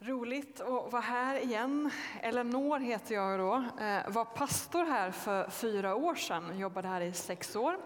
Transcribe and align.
Roligt 0.00 0.60
att 0.60 0.92
vara 0.92 1.02
här 1.02 1.40
igen. 1.40 1.90
Eleanor 2.22 2.78
heter 2.78 3.14
jag 3.14 3.38
då. 3.38 3.54
Eh, 3.54 4.10
var 4.12 4.24
pastor 4.24 4.84
här 4.84 5.10
för 5.10 5.50
fyra 5.50 5.94
år 5.94 6.14
sedan, 6.14 6.58
jobbade 6.58 6.88
här 6.88 7.00
i 7.00 7.12
sex 7.12 7.56
år. 7.56 7.76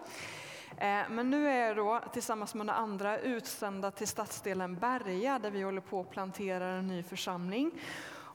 Eh, 0.77 1.01
men 1.09 1.29
nu 1.29 1.47
är 1.47 1.67
jag 1.67 1.75
då 1.75 2.01
tillsammans 2.13 2.55
med 2.55 2.65
några 2.65 2.79
andra 2.79 3.19
utsända 3.19 3.91
till 3.91 4.07
stadsdelen 4.07 4.75
Berga 4.75 5.39
där 5.39 5.51
vi 5.51 5.61
håller 5.61 5.81
på 5.81 5.99
att 5.99 6.09
plantera 6.09 6.65
en 6.65 6.87
ny 6.87 7.03
församling. 7.03 7.71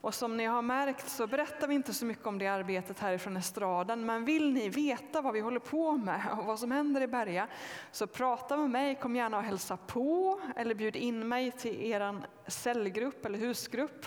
Och 0.00 0.14
som 0.14 0.36
ni 0.36 0.44
har 0.44 0.62
märkt 0.62 1.08
så 1.08 1.26
berättar 1.26 1.68
vi 1.68 1.74
inte 1.74 1.94
så 1.94 2.04
mycket 2.06 2.26
om 2.26 2.38
det 2.38 2.46
arbetet 2.46 3.00
härifrån 3.00 3.36
estraden, 3.36 4.06
men 4.06 4.24
vill 4.24 4.52
ni 4.52 4.68
veta 4.68 5.20
vad 5.20 5.34
vi 5.34 5.40
håller 5.40 5.60
på 5.60 5.96
med 5.96 6.20
och 6.38 6.44
vad 6.44 6.58
som 6.58 6.70
händer 6.70 7.00
i 7.00 7.06
Berga 7.06 7.48
så 7.90 8.06
prata 8.06 8.56
med 8.56 8.70
mig, 8.70 8.95
kom 8.95 9.16
gärna 9.16 9.36
och 9.36 9.42
hälsa 9.42 9.76
på 9.76 10.40
eller 10.56 10.74
bjud 10.74 10.96
in 10.96 11.28
mig 11.28 11.50
till 11.50 11.82
er 11.82 12.20
cellgrupp 12.46 13.26
eller 13.26 13.38
husgrupp. 13.38 14.06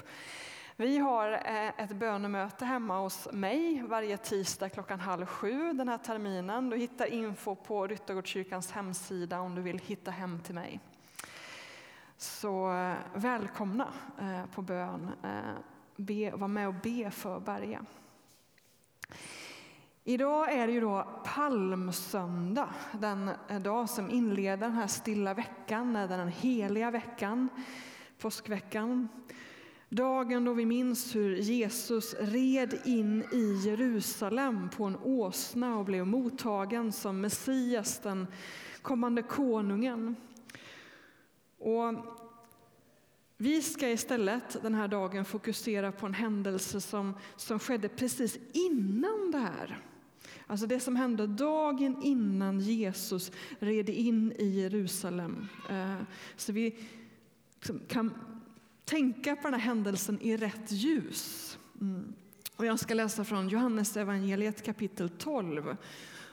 Vi 0.75 0.97
har 0.97 1.31
eh, 1.31 1.67
ett 1.83 1.91
bönemöte 1.91 2.65
hemma 2.65 2.99
hos 2.99 3.27
mig 3.31 3.83
varje 3.87 4.17
tisdag 4.17 4.69
klockan 4.69 4.99
halv 4.99 5.25
sju 5.25 5.73
den 5.73 5.89
här 5.89 5.97
terminen. 5.97 6.69
Du 6.69 6.77
hittar 6.77 7.05
info 7.05 7.55
på 7.55 7.87
Ryttargårdskyrkans 7.87 8.71
hemsida 8.71 9.39
om 9.39 9.55
du 9.55 9.61
vill 9.61 9.79
hitta 9.79 10.11
hem 10.11 10.39
till 10.39 10.55
mig. 10.55 10.79
Så 12.17 12.73
eh, 12.73 12.93
välkomna 13.13 13.87
eh, 14.19 14.45
på 14.55 14.61
bön 14.61 15.11
be, 16.01 16.31
vara 16.31 16.47
med 16.47 16.67
och 16.67 16.75
be 16.83 17.11
för 17.11 17.39
Berga. 17.39 17.85
Idag 20.03 20.53
är 20.53 20.67
det 20.67 20.73
ju 20.73 20.81
då 20.81 21.21
palmsöndag, 21.25 22.69
den 22.99 23.29
dag 23.63 23.89
som 23.89 24.09
inleder 24.09 24.57
den 24.57 24.71
här 24.71 24.87
stilla 24.87 25.33
veckan, 25.33 25.93
den 25.93 26.27
heliga 26.27 26.91
veckan, 26.91 27.49
påskveckan. 28.19 29.07
Dagen 29.89 30.45
då 30.45 30.53
vi 30.53 30.65
minns 30.65 31.15
hur 31.15 31.35
Jesus 31.35 32.15
red 32.19 32.81
in 32.85 33.23
i 33.31 33.61
Jerusalem 33.65 34.69
på 34.69 34.83
en 34.83 34.97
åsna 35.03 35.77
och 35.77 35.85
blev 35.85 36.07
mottagen 36.07 36.91
som 36.91 37.21
Messias, 37.21 37.99
den 37.99 38.27
kommande 38.81 39.21
konungen. 39.21 40.15
Och 41.57 41.93
vi 43.41 43.61
ska 43.61 43.89
istället 43.89 44.57
den 44.61 44.75
här 44.75 44.87
dagen 44.87 45.25
fokusera 45.25 45.91
på 45.91 46.05
en 46.05 46.13
händelse 46.13 46.81
som, 46.81 47.13
som 47.35 47.59
skedde 47.59 47.89
precis 47.89 48.39
innan 48.53 49.31
det 49.31 49.37
här. 49.37 49.81
Alltså 50.47 50.67
det 50.67 50.79
som 50.79 50.95
hände 50.95 51.27
dagen 51.27 52.03
innan 52.03 52.59
Jesus 52.59 53.31
red 53.59 53.89
in 53.89 54.31
i 54.31 54.45
Jerusalem. 54.45 55.47
Eh, 55.69 55.95
så 56.35 56.51
vi 56.51 56.79
liksom 57.55 57.81
kan 57.87 58.13
tänka 58.85 59.35
på 59.35 59.41
den 59.41 59.53
här 59.53 59.61
händelsen 59.61 60.21
i 60.21 60.37
rätt 60.37 60.71
ljus. 60.71 61.57
Mm. 61.81 62.13
Och 62.55 62.65
jag 62.65 62.79
ska 62.79 62.93
läsa 62.93 63.23
från 63.23 63.49
Johannes 63.49 63.97
evangeliet 63.97 64.65
kapitel 64.65 65.09
12. 65.09 65.77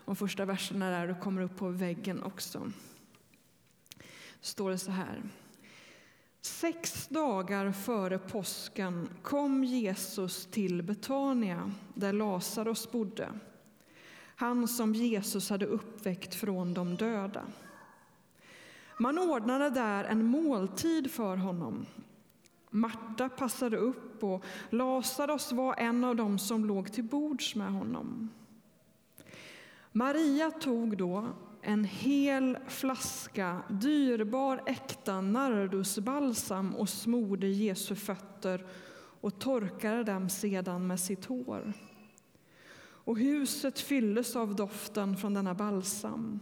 De 0.05 0.17
första 0.17 0.45
verserna 0.45 0.91
där 0.91 1.09
och 1.11 1.20
kommer 1.20 1.43
upp 1.43 1.56
på 1.56 1.69
väggen 1.69 2.22
också. 2.22 2.72
Står 4.41 4.70
det 4.70 4.78
så 4.78 4.91
här. 4.91 5.22
Sex 6.48 7.08
dagar 7.08 7.72
före 7.72 8.18
påsken 8.18 9.08
kom 9.22 9.64
Jesus 9.64 10.46
till 10.46 10.82
Betania 10.82 11.72
där 11.94 12.12
Lazarus 12.12 12.91
bodde. 12.91 13.32
Han 14.36 14.69
som 14.69 14.94
Jesus 14.94 15.50
hade 15.50 15.66
uppväckt 15.66 16.34
från 16.34 16.74
de 16.74 16.96
döda. 16.96 17.42
Man 18.98 19.19
ordnade 19.19 19.70
där 19.70 20.04
en 20.04 20.24
måltid 20.24 21.10
för 21.10 21.36
honom. 21.36 21.86
Marta 22.70 23.28
passade 23.28 23.76
upp 23.76 24.24
och 24.24 24.44
Lazarus 24.70 25.52
var 25.52 25.74
en 25.74 26.04
av 26.04 26.16
dem 26.16 26.38
som 26.38 26.64
låg 26.64 26.92
till 26.92 27.04
bords 27.04 27.54
med 27.54 27.72
honom. 27.72 28.28
Maria 29.92 30.50
tog 30.50 30.97
då 30.97 31.26
en 31.62 31.84
hel 31.84 32.58
flaska 32.69 33.62
dyrbar 33.69 34.62
äkta 34.66 35.20
nardusbalsam 35.20 36.74
och 36.74 36.88
smorde 36.88 37.46
Jesu 37.46 37.94
fötter 37.94 38.66
och 39.20 39.38
torkade 39.38 40.04
dem 40.04 40.28
sedan 40.28 40.86
med 40.86 41.00
sitt 41.00 41.24
hår. 41.24 41.72
Och 42.80 43.19
huset 43.19 43.80
fylldes 43.80 44.36
av 44.36 44.56
doften 44.56 45.16
från 45.16 45.34
denna 45.34 45.54
balsam. 45.54 46.41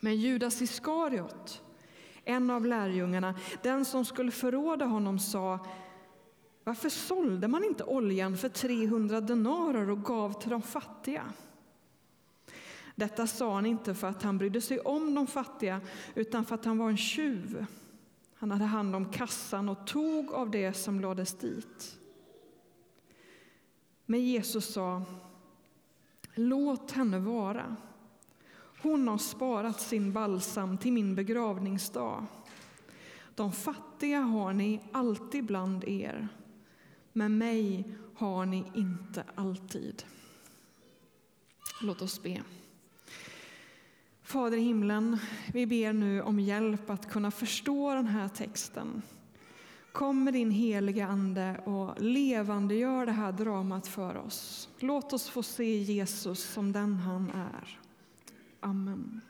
Men 0.00 0.16
Judas 0.16 0.62
Iskariot, 0.62 1.62
en 2.24 2.50
av 2.50 2.66
lärjungarna, 2.66 3.34
den 3.62 3.84
som 3.84 4.04
skulle 4.04 4.30
förråda 4.30 4.84
honom, 4.84 5.18
sa 5.18 5.66
varför 6.64 6.88
sålde 6.88 7.48
man 7.48 7.64
inte 7.64 7.84
oljan 7.84 8.36
för 8.36 8.48
300 8.48 9.20
denarer 9.20 9.90
och 9.90 10.04
gav 10.04 10.40
till 10.40 10.50
de 10.50 10.62
fattiga? 10.62 11.32
Detta 12.98 13.26
sa 13.26 13.54
han 13.54 13.66
inte 13.66 13.94
för 13.94 14.06
att 14.08 14.22
han 14.22 14.38
brydde 14.38 14.60
sig 14.60 14.80
om 14.80 15.14
de 15.14 15.26
fattiga, 15.26 15.80
utan 16.14 16.44
för 16.44 16.54
att 16.54 16.64
han 16.64 16.78
var 16.78 16.88
en 16.88 16.96
tjuv. 16.96 17.66
Han 18.34 18.50
hade 18.50 18.64
hand 18.64 18.96
om 18.96 19.12
kassan 19.12 19.68
och 19.68 19.86
tog 19.86 20.32
av 20.32 20.50
det 20.50 20.72
som 20.72 21.00
lades 21.00 21.34
dit. 21.34 21.98
Men 24.06 24.26
Jesus 24.26 24.72
sa, 24.72 25.02
låt 26.34 26.90
henne 26.90 27.18
vara. 27.18 27.76
Hon 28.82 29.08
har 29.08 29.18
sparat 29.18 29.80
sin 29.80 30.12
balsam 30.12 30.78
till 30.78 30.92
min 30.92 31.14
begravningsdag. 31.14 32.26
De 33.34 33.52
fattiga 33.52 34.20
har 34.20 34.52
ni 34.52 34.80
alltid 34.92 35.44
bland 35.44 35.84
er, 35.84 36.28
men 37.12 37.38
mig 37.38 37.94
har 38.14 38.46
ni 38.46 38.64
inte 38.74 39.24
alltid. 39.34 40.02
Låt 41.82 42.02
oss 42.02 42.22
be. 42.22 42.42
Fader 44.28 44.56
i 44.56 44.60
himlen, 44.60 45.18
vi 45.52 45.66
ber 45.66 45.92
nu 45.92 46.22
om 46.22 46.40
hjälp 46.40 46.90
att 46.90 47.10
kunna 47.10 47.30
förstå 47.30 47.94
den 47.94 48.06
här 48.06 48.28
texten. 48.28 49.02
Kom 49.92 50.24
med 50.24 50.34
din 50.34 50.50
heliga 50.50 51.06
Ande 51.06 51.60
och 51.64 52.00
levandegör 52.00 53.06
det 53.06 53.12
här 53.12 53.32
dramat 53.32 53.86
för 53.86 54.16
oss. 54.16 54.68
Låt 54.78 55.12
oss 55.12 55.28
få 55.28 55.42
se 55.42 55.76
Jesus 55.78 56.42
som 56.42 56.72
den 56.72 56.94
han 56.94 57.30
är. 57.30 57.78
Amen. 58.60 59.20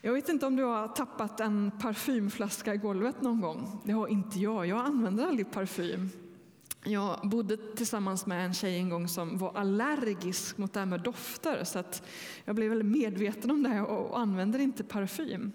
Jag 0.00 0.12
vet 0.12 0.28
inte 0.28 0.46
om 0.46 0.56
du 0.56 0.62
har 0.62 0.88
tappat 0.88 1.40
en 1.40 1.70
parfymflaska 1.80 2.74
i 2.74 2.76
golvet 2.76 3.22
någon 3.22 3.40
gång. 3.40 3.80
Det 3.84 3.92
har 3.92 4.08
inte 4.08 4.38
jag. 4.38 4.66
Jag 4.66 4.86
använder 4.86 5.26
aldrig 5.26 5.50
parfym. 5.50 6.10
Jag 6.86 7.28
bodde 7.28 7.56
tillsammans 7.56 8.26
med 8.26 8.44
en 8.44 8.54
tjej 8.54 8.76
en 8.76 8.88
gång 8.88 9.08
som 9.08 9.38
var 9.38 9.56
allergisk 9.56 10.58
mot 10.58 10.72
det 10.72 10.80
här 10.80 10.86
med 10.86 11.00
dofter 11.00 11.64
så 11.64 11.78
att 11.78 12.02
jag 12.44 12.56
blev 12.56 12.68
väldigt 12.68 13.00
medveten 13.00 13.50
om 13.50 13.62
det 13.62 13.80
och 13.80 14.18
använder 14.18 14.58
inte 14.58 14.84
parfym. 14.84 15.52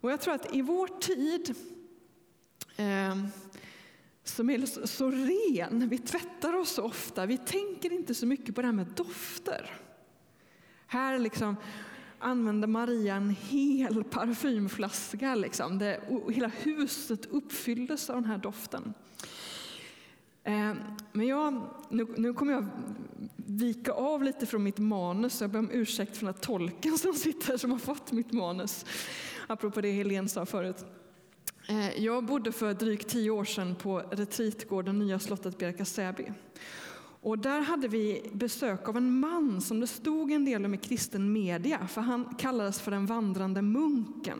Och 0.00 0.12
jag 0.12 0.20
tror 0.20 0.34
att 0.34 0.54
i 0.54 0.62
vår 0.62 0.86
tid 0.86 1.54
eh, 2.76 3.26
som 4.24 4.50
är 4.50 4.86
så 4.86 5.10
ren, 5.10 5.88
vi 5.88 5.98
tvättar 5.98 6.52
oss 6.52 6.70
så 6.70 6.82
ofta, 6.82 7.26
vi 7.26 7.38
tänker 7.38 7.92
inte 7.92 8.14
så 8.14 8.26
mycket 8.26 8.54
på 8.54 8.60
det 8.60 8.68
här 8.68 8.74
med 8.74 8.86
dofter. 8.86 9.70
Här 10.86 11.18
liksom 11.18 11.56
använder 12.18 12.68
Maria 12.68 13.14
en 13.14 13.30
hel 13.30 14.04
parfymflaska, 14.04 15.34
liksom. 15.34 15.78
det, 15.78 16.00
hela 16.30 16.48
huset 16.48 17.26
uppfylldes 17.26 18.10
av 18.10 18.16
den 18.16 18.24
här 18.24 18.38
doften. 18.38 18.94
Eh, 20.44 20.72
men 21.12 21.26
jag, 21.26 21.62
nu, 21.88 22.06
nu 22.16 22.34
kommer 22.34 22.52
jag 22.52 22.66
vika 23.36 23.92
av 23.92 24.22
lite 24.22 24.46
från 24.46 24.62
mitt 24.62 24.78
manus, 24.78 25.40
jag 25.40 25.50
ber 25.50 25.58
om 25.58 25.70
ursäkt 25.70 26.16
för 26.16 26.26
den 26.26 26.34
här 26.34 26.40
tolken 26.40 26.98
som 26.98 27.14
sitter 27.14 27.48
här 27.48 27.56
som 27.56 27.70
har 27.70 27.78
fått 27.78 28.12
mitt 28.12 28.32
manus. 28.32 28.84
Apropå 29.46 29.80
det 29.80 29.90
Helene 29.90 30.28
sa 30.28 30.46
förut. 30.46 30.84
Eh, 31.68 32.04
jag 32.04 32.24
bodde 32.24 32.52
för 32.52 32.74
drygt 32.74 33.08
tio 33.08 33.30
år 33.30 33.44
sedan 33.44 33.74
på 33.74 33.98
retreatgården 34.10 34.98
Nya 34.98 35.18
slottet 35.18 35.58
Bjärka 35.58 35.84
Säby. 35.84 36.24
Och 37.22 37.38
där 37.38 37.60
hade 37.60 37.88
vi 37.88 38.30
besök 38.32 38.88
av 38.88 38.96
en 38.96 39.20
man 39.20 39.60
som 39.60 39.80
det 39.80 39.86
stod 39.86 40.32
en 40.32 40.44
del 40.44 40.64
om 40.64 40.74
i 40.74 40.78
kristen 40.78 41.32
media, 41.32 41.86
för 41.86 42.00
han 42.00 42.34
kallades 42.34 42.80
för 42.80 42.90
den 42.90 43.06
vandrande 43.06 43.62
munken. 43.62 44.38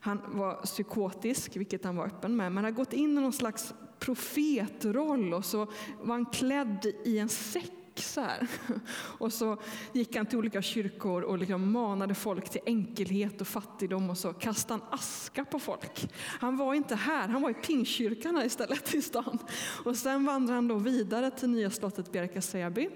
Han 0.00 0.20
var 0.26 0.54
psykotisk, 0.54 1.56
vilket 1.56 1.84
han 1.84 1.96
var 1.96 2.06
öppen 2.06 2.36
med, 2.36 2.52
men 2.52 2.64
hade 2.64 2.76
gått 2.76 2.92
in 2.92 3.18
i 3.18 3.20
någon 3.20 3.32
slags 3.32 3.74
profetroll 4.04 5.34
och 5.34 5.44
så 5.44 5.66
var 6.00 6.14
han 6.14 6.26
klädd 6.26 6.92
i 7.04 7.18
en 7.18 7.28
säck 7.28 7.72
så 7.94 8.20
här. 8.20 8.48
Och 9.18 9.32
så 9.32 9.56
gick 9.92 10.16
han 10.16 10.26
till 10.26 10.38
olika 10.38 10.62
kyrkor 10.62 11.22
och 11.22 11.38
liksom 11.38 11.72
manade 11.72 12.14
folk 12.14 12.50
till 12.50 12.60
enkelhet 12.66 13.40
och 13.40 13.46
fattigdom 13.46 14.10
och 14.10 14.18
så 14.18 14.32
kastade 14.32 14.80
han 14.80 14.98
aska 14.98 15.44
på 15.44 15.58
folk. 15.58 16.12
Han 16.24 16.56
var 16.56 16.74
inte 16.74 16.94
här, 16.94 17.28
han 17.28 17.42
var 17.42 17.50
i 17.50 17.54
Pingstkyrkan 17.54 18.36
här 18.36 18.44
istället 18.44 18.94
i 18.94 19.02
stan. 19.02 19.38
Och 19.84 19.96
sen 19.96 20.24
vandrade 20.24 20.54
han 20.54 20.68
då 20.68 20.74
vidare 20.74 21.30
till 21.30 21.48
nya 21.48 21.70
slottet 21.70 22.12
Bjärka 22.12 22.40
Säby 22.40 22.88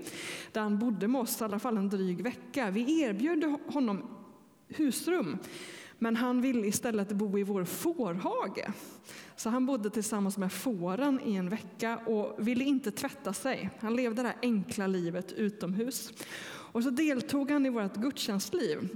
där 0.52 0.60
han 0.60 0.78
bodde 0.78 1.08
med 1.08 1.20
oss 1.20 1.40
i 1.40 1.44
alla 1.44 1.58
fall 1.58 1.76
en 1.76 1.88
dryg 1.88 2.22
vecka. 2.22 2.70
Vi 2.70 3.02
erbjöd 3.02 3.58
honom 3.66 4.02
husrum 4.68 5.38
men 5.98 6.16
han 6.16 6.40
ville 6.40 6.66
istället 6.66 7.12
bo 7.12 7.38
i 7.38 7.42
vår 7.42 7.64
fårhage. 7.64 8.72
Så 9.36 9.50
han 9.50 9.66
bodde 9.66 9.90
tillsammans 9.90 10.38
med 10.38 10.52
fåren 10.52 11.20
i 11.24 11.34
en 11.34 11.48
vecka 11.48 11.96
och 12.06 12.48
ville 12.48 12.64
inte 12.64 12.90
tvätta 12.90 13.32
sig. 13.32 13.70
Han 13.80 13.96
levde 13.96 14.22
det 14.22 14.28
här 14.28 14.38
enkla 14.42 14.86
livet 14.86 15.32
utomhus. 15.32 16.12
Och 16.76 16.82
så 16.82 16.90
deltog 16.90 17.50
han 17.50 17.66
i 17.66 17.70
vårt 17.70 17.96
gudstjänstliv, 17.96 18.88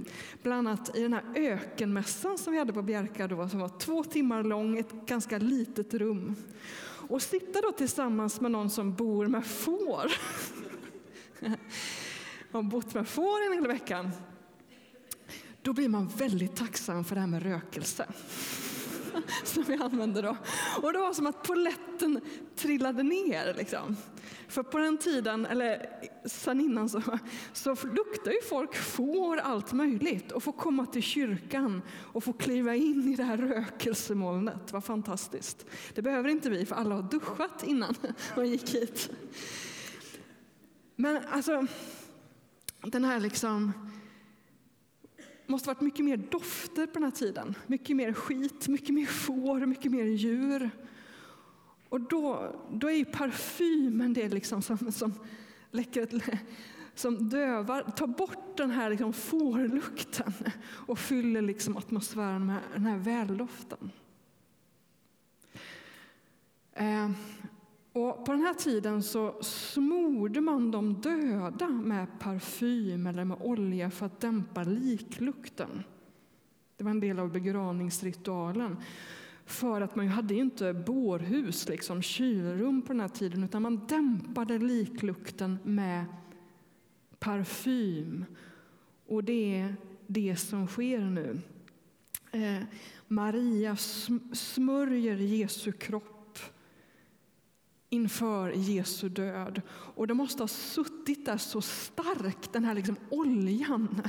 bland 0.43 0.67
annat 0.67 0.97
i 0.97 1.01
den 1.01 1.13
här 1.13 1.23
ökenmässan 1.35 2.37
som 2.37 2.53
vi 2.53 2.59
hade 2.59 2.73
på 2.73 2.81
Bjärka 2.81 3.27
då, 3.27 3.49
som 3.49 3.59
var 3.59 3.79
två 3.79 4.03
timmar 4.03 4.43
lång, 4.43 4.77
ett 4.77 4.91
ganska 4.91 5.37
litet 5.37 5.93
rum. 5.93 6.35
Och 7.09 7.21
sitta 7.21 7.61
då 7.61 7.71
tillsammans 7.71 8.41
med 8.41 8.51
någon 8.51 8.69
som 8.69 8.95
bor 8.95 9.27
med 9.27 9.45
får. 9.45 10.11
har 12.51 12.63
bott 12.63 12.93
med 12.93 13.07
får 13.07 13.45
en 13.45 13.53
hel 13.53 13.67
veckan. 13.67 14.11
Då 15.61 15.73
blir 15.73 15.89
man 15.89 16.07
väldigt 16.07 16.55
tacksam 16.55 17.03
för 17.03 17.15
det 17.15 17.21
här 17.21 17.27
med 17.27 17.43
rökelse. 17.43 18.05
Som 19.43 19.63
vi 19.63 19.73
använder 19.73 20.23
då. 20.23 20.37
Och 20.81 20.93
det 20.93 20.99
var 20.99 21.13
som 21.13 21.27
att 21.27 21.43
poletten 21.43 22.21
trillade 22.55 23.03
ner. 23.03 23.53
Liksom. 23.57 23.97
För 24.47 24.63
på 24.63 24.77
den 24.77 24.97
tiden, 24.97 25.45
eller 25.45 25.85
sen 26.25 26.61
innan, 26.61 26.89
så, 26.89 27.01
så 27.53 27.69
luktade 27.69 28.35
ju 28.35 28.41
folk 28.49 28.75
får 28.75 29.37
allt 29.37 29.73
möjligt 29.73 30.31
och 30.31 30.43
få 30.43 30.51
komma 30.51 30.85
till 30.85 31.03
kyrkan 31.03 31.81
och 32.13 32.23
få 32.23 32.33
kliva 32.33 32.75
in 32.75 33.13
i 33.13 33.15
det 33.15 33.23
här 33.23 33.37
rökelsemolnet. 33.37 34.71
Vad 34.71 34.83
fantastiskt. 34.83 35.65
Det 35.93 36.01
behöver 36.01 36.29
inte 36.29 36.49
vi, 36.49 36.65
för 36.65 36.75
alla 36.75 36.95
har 36.95 37.03
duschat 37.03 37.63
innan 37.63 37.95
de 38.35 38.45
gick 38.45 38.75
hit. 38.75 39.09
Men 40.95 41.19
alltså, 41.31 41.67
den 42.81 43.03
här 43.03 43.19
liksom 43.19 43.71
måste 45.51 45.69
varit 45.69 45.81
mycket 45.81 46.05
mer 46.05 46.17
dofter 46.17 46.87
på 46.87 46.93
den 46.93 47.03
här 47.03 47.11
tiden. 47.11 47.55
Mycket 47.67 47.95
mer 47.95 48.13
skit, 48.13 48.67
mycket 48.67 48.95
mer 48.95 49.05
får, 49.05 49.65
mycket 49.65 49.91
mer 49.91 50.03
djur. 50.03 50.69
Och 51.89 52.01
då, 52.01 52.55
då 52.71 52.87
är 52.87 52.95
ju 52.95 53.05
parfymen 53.05 54.13
det 54.13 54.29
liksom 54.29 54.61
som, 54.61 54.91
som 54.91 55.13
läcker 55.71 56.21
som 56.95 57.29
dövar, 57.29 57.83
tar 57.83 58.07
bort 58.07 58.57
den 58.57 58.71
här 58.71 58.89
liksom 58.89 59.13
fårlukten 59.13 60.33
och 60.87 60.99
fyller 60.99 61.41
liksom 61.41 61.77
atmosfären 61.77 62.45
med 62.45 62.59
den 62.73 62.85
här 62.85 62.97
väldoften. 62.97 63.91
Eh, 66.73 67.11
och 67.93 68.25
på 68.25 68.31
den 68.31 68.41
här 68.41 68.53
tiden 68.53 69.03
så 69.03 69.35
smorde 69.41 70.41
man 70.41 70.71
de 70.71 71.01
döda 71.01 71.69
med 71.69 72.07
parfym 72.19 73.07
eller 73.07 73.25
med 73.25 73.37
olja 73.41 73.91
för 73.91 74.05
att 74.05 74.19
dämpa 74.19 74.63
liklukten. 74.63 75.83
Det 76.77 76.83
var 76.83 76.91
en 76.91 76.99
del 76.99 77.19
av 77.19 77.31
begravningsritualen. 77.31 78.77
För 79.45 79.81
att 79.81 79.95
man 79.95 80.07
hade 80.07 80.35
inte 80.35 80.73
bårhus, 80.73 81.69
liksom 81.69 82.01
kylrum 82.01 82.81
på 82.81 82.87
den 82.87 82.99
här 82.99 83.07
tiden, 83.07 83.43
utan 83.43 83.61
man 83.61 83.87
dämpade 83.87 84.57
liklukten 84.57 85.59
med 85.63 86.05
parfym. 87.19 88.25
Och 89.07 89.23
det 89.23 89.55
är 89.55 89.75
det 90.07 90.35
som 90.35 90.67
sker 90.67 90.99
nu. 90.99 91.41
Eh, 92.31 92.63
Maria 93.07 93.75
smörjer 94.33 95.15
Jesu 95.15 95.71
kropp 95.71 96.10
inför 97.93 98.51
Jesu 98.51 99.09
död. 99.09 99.61
Och 99.69 100.07
det 100.07 100.13
måste 100.13 100.43
ha 100.43 100.47
suttit 100.47 101.25
där 101.25 101.37
så 101.37 101.61
starkt, 101.61 102.53
den 102.53 102.65
här 102.65 102.75
liksom 102.75 102.95
oljan. 103.09 104.01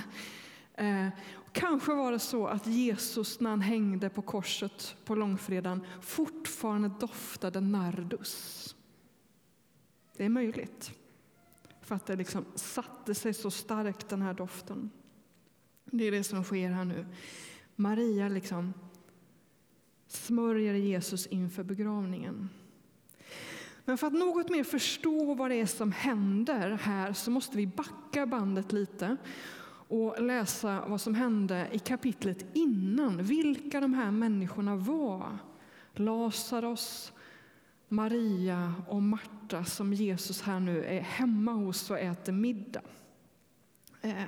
Eh, 0.74 1.08
kanske 1.52 1.94
var 1.94 2.12
det 2.12 2.18
så 2.18 2.46
att 2.46 2.66
Jesus 2.66 3.40
när 3.40 3.50
han 3.50 3.60
hängde 3.60 4.08
på 4.08 4.22
korset 4.22 4.96
på 5.04 5.14
långfredagen 5.14 5.86
fortfarande 6.00 6.90
doftade 7.00 7.60
nardus. 7.60 8.76
Det 10.16 10.24
är 10.24 10.28
möjligt. 10.28 10.92
För 11.80 11.94
att 11.94 12.06
det 12.06 12.16
liksom 12.16 12.44
satte 12.54 13.14
sig 13.14 13.34
så 13.34 13.50
starkt 13.50 14.08
den 14.08 14.22
här 14.22 14.34
doften. 14.34 14.90
Det 15.84 16.04
är 16.04 16.12
det 16.12 16.24
som 16.24 16.44
sker 16.44 16.70
här 16.70 16.84
nu. 16.84 17.06
Maria 17.76 18.28
liksom 18.28 18.72
smörjer 20.06 20.74
Jesus 20.74 21.26
inför 21.26 21.62
begravningen. 21.62 22.48
Men 23.84 23.98
för 23.98 24.06
att 24.06 24.12
något 24.12 24.50
mer 24.50 24.64
förstå 24.64 25.34
vad 25.34 25.50
det 25.50 25.60
är 25.60 25.66
som 25.66 25.92
händer 25.92 26.70
här 26.70 27.12
så 27.12 27.30
måste 27.30 27.56
vi 27.56 27.66
backa 27.66 28.26
bandet 28.26 28.72
lite 28.72 29.16
och 29.88 30.22
läsa 30.22 30.84
vad 30.86 31.00
som 31.00 31.14
hände 31.14 31.68
i 31.72 31.78
kapitlet 31.78 32.46
innan. 32.52 33.22
Vilka 33.22 33.80
de 33.80 33.94
här 33.94 34.10
människorna 34.10 34.76
var. 34.76 35.38
Lazarus, 35.94 37.12
Maria 37.88 38.74
och 38.88 39.02
Marta 39.02 39.64
som 39.64 39.92
Jesus 39.92 40.42
här 40.42 40.60
nu 40.60 40.84
är 40.84 41.00
hemma 41.00 41.52
hos 41.52 41.90
och 41.90 41.98
äter 41.98 42.32
middag. 42.32 42.82
Eh, 44.02 44.24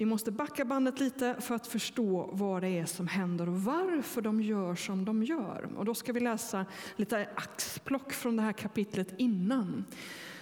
vi 0.00 0.06
måste 0.06 0.30
backa 0.30 0.64
bandet 0.64 1.00
lite 1.00 1.40
för 1.40 1.54
att 1.54 1.66
förstå 1.66 2.30
vad 2.32 2.62
det 2.62 2.68
är 2.68 2.86
som 2.86 3.08
händer 3.08 3.48
och 3.48 3.62
varför 3.62 4.22
de 4.22 4.42
gör 4.42 4.74
som 4.74 5.04
de 5.04 5.22
gör. 5.22 5.68
Och 5.76 5.84
då 5.84 5.94
ska 5.94 6.12
vi 6.12 6.20
läsa 6.20 6.66
lite 6.96 7.28
axplock 7.34 8.12
från 8.12 8.36
det 8.36 8.42
här 8.42 8.52
kapitlet 8.52 9.14
innan 9.18 9.84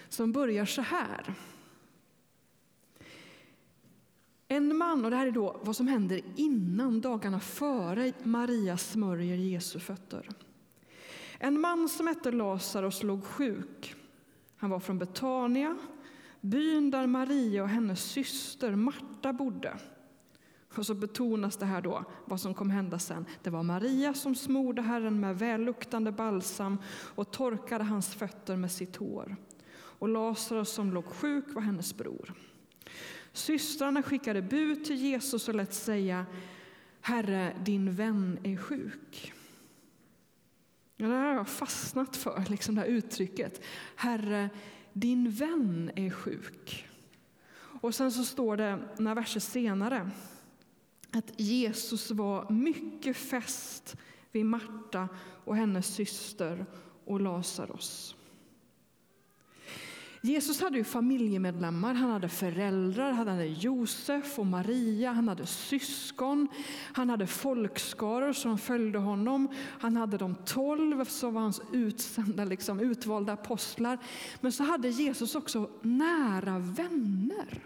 som 0.08 0.32
börjar 0.32 0.64
så 0.64 0.82
här. 0.82 1.34
En 4.48 4.76
man, 4.76 5.04
och 5.04 5.10
det 5.10 5.16
här 5.16 5.26
är 5.26 5.30
då 5.30 5.60
vad 5.62 5.76
som 5.76 5.88
händer 5.88 6.20
innan 6.36 7.00
dagarna 7.00 7.40
före 7.40 8.12
Maria 8.22 8.76
smörjer 8.76 9.36
Jesu 9.36 9.80
fötter. 9.80 10.28
En 11.38 11.60
man 11.60 11.88
som 11.88 12.06
hette 12.06 12.32
Lazarus 12.32 13.02
låg 13.02 13.24
sjuk. 13.24 13.94
Han 14.56 14.70
var 14.70 14.80
från 14.80 14.98
Betania, 14.98 15.78
byn 16.40 16.90
där 16.90 17.06
Maria 17.06 17.62
och 17.62 17.68
hennes 17.68 18.04
syster 18.04 18.74
Marta 18.74 19.32
bodde. 19.32 19.78
Och 20.76 20.86
så 20.86 20.94
betonas 20.94 21.56
det 21.56 21.66
här 21.66 21.82
då, 21.82 22.04
vad 22.24 22.40
som 22.40 22.54
kom 22.54 22.70
hända 22.70 22.98
sen. 22.98 23.26
Det 23.42 23.50
var 23.50 23.62
Maria 23.62 24.14
som 24.14 24.34
smorde 24.34 24.82
Herren 24.82 25.20
med 25.20 25.38
välluktande 25.38 26.12
balsam 26.12 26.78
och 27.14 27.30
torkade 27.30 27.84
hans 27.84 28.14
fötter 28.14 28.56
med 28.56 28.72
sitt 28.72 28.96
hår. 28.96 29.36
Och 29.70 30.08
Lazarus 30.08 30.68
som 30.68 30.92
låg 30.92 31.04
sjuk 31.04 31.44
var 31.54 31.62
hennes 31.62 31.96
bror. 31.96 32.34
Systrarna 33.32 34.02
skickade 34.02 34.42
bud 34.42 34.84
till 34.84 34.96
Jesus 34.96 35.48
och 35.48 35.54
lät 35.54 35.74
säga 35.74 36.26
Herre, 37.00 37.56
din 37.64 37.94
vän 37.94 38.38
är 38.42 38.56
sjuk. 38.56 39.32
Ja, 40.96 41.06
det 41.06 41.14
här 41.14 41.26
har 41.26 41.34
jag 41.34 41.48
fastnat 41.48 42.16
för, 42.16 42.44
liksom 42.48 42.74
det 42.74 42.80
här 42.80 42.88
uttrycket. 42.88 43.64
Herre, 43.96 44.50
din 45.00 45.30
vän 45.30 45.90
är 45.96 46.10
sjuk. 46.10 46.88
Och 47.80 47.94
sen 47.94 48.12
så 48.12 48.24
står 48.24 48.56
det 48.56 48.78
några 48.98 49.14
verser 49.14 49.40
senare 49.40 50.10
att 51.10 51.40
Jesus 51.40 52.10
var 52.10 52.50
mycket 52.50 53.16
fäst 53.16 53.96
vid 54.32 54.46
Marta 54.46 55.08
och 55.44 55.56
hennes 55.56 55.86
syster 55.94 56.66
och 57.04 57.20
Lazarus. 57.20 58.16
Jesus 60.20 60.60
hade 60.60 60.78
ju 60.78 60.84
familjemedlemmar, 60.84 61.94
han 61.94 62.10
hade 62.10 62.28
föräldrar, 62.28 63.12
han 63.12 63.28
hade 63.28 63.46
Josef 63.46 64.38
och 64.38 64.46
Maria, 64.46 65.12
han 65.12 65.28
hade 65.28 65.46
syskon, 65.46 66.48
han 66.92 67.10
hade 67.10 67.26
folkskaror 67.26 68.32
som 68.32 68.58
följde 68.58 68.98
honom, 68.98 69.48
han 69.80 69.96
hade 69.96 70.18
de 70.18 70.34
tolv 70.34 71.04
som 71.04 71.34
var 71.34 71.40
hans 71.40 71.60
utsända, 71.72 72.44
liksom, 72.44 72.80
utvalda 72.80 73.32
apostlar. 73.32 73.98
Men 74.40 74.52
så 74.52 74.64
hade 74.64 74.88
Jesus 74.88 75.34
också 75.34 75.70
nära 75.82 76.58
vänner. 76.58 77.62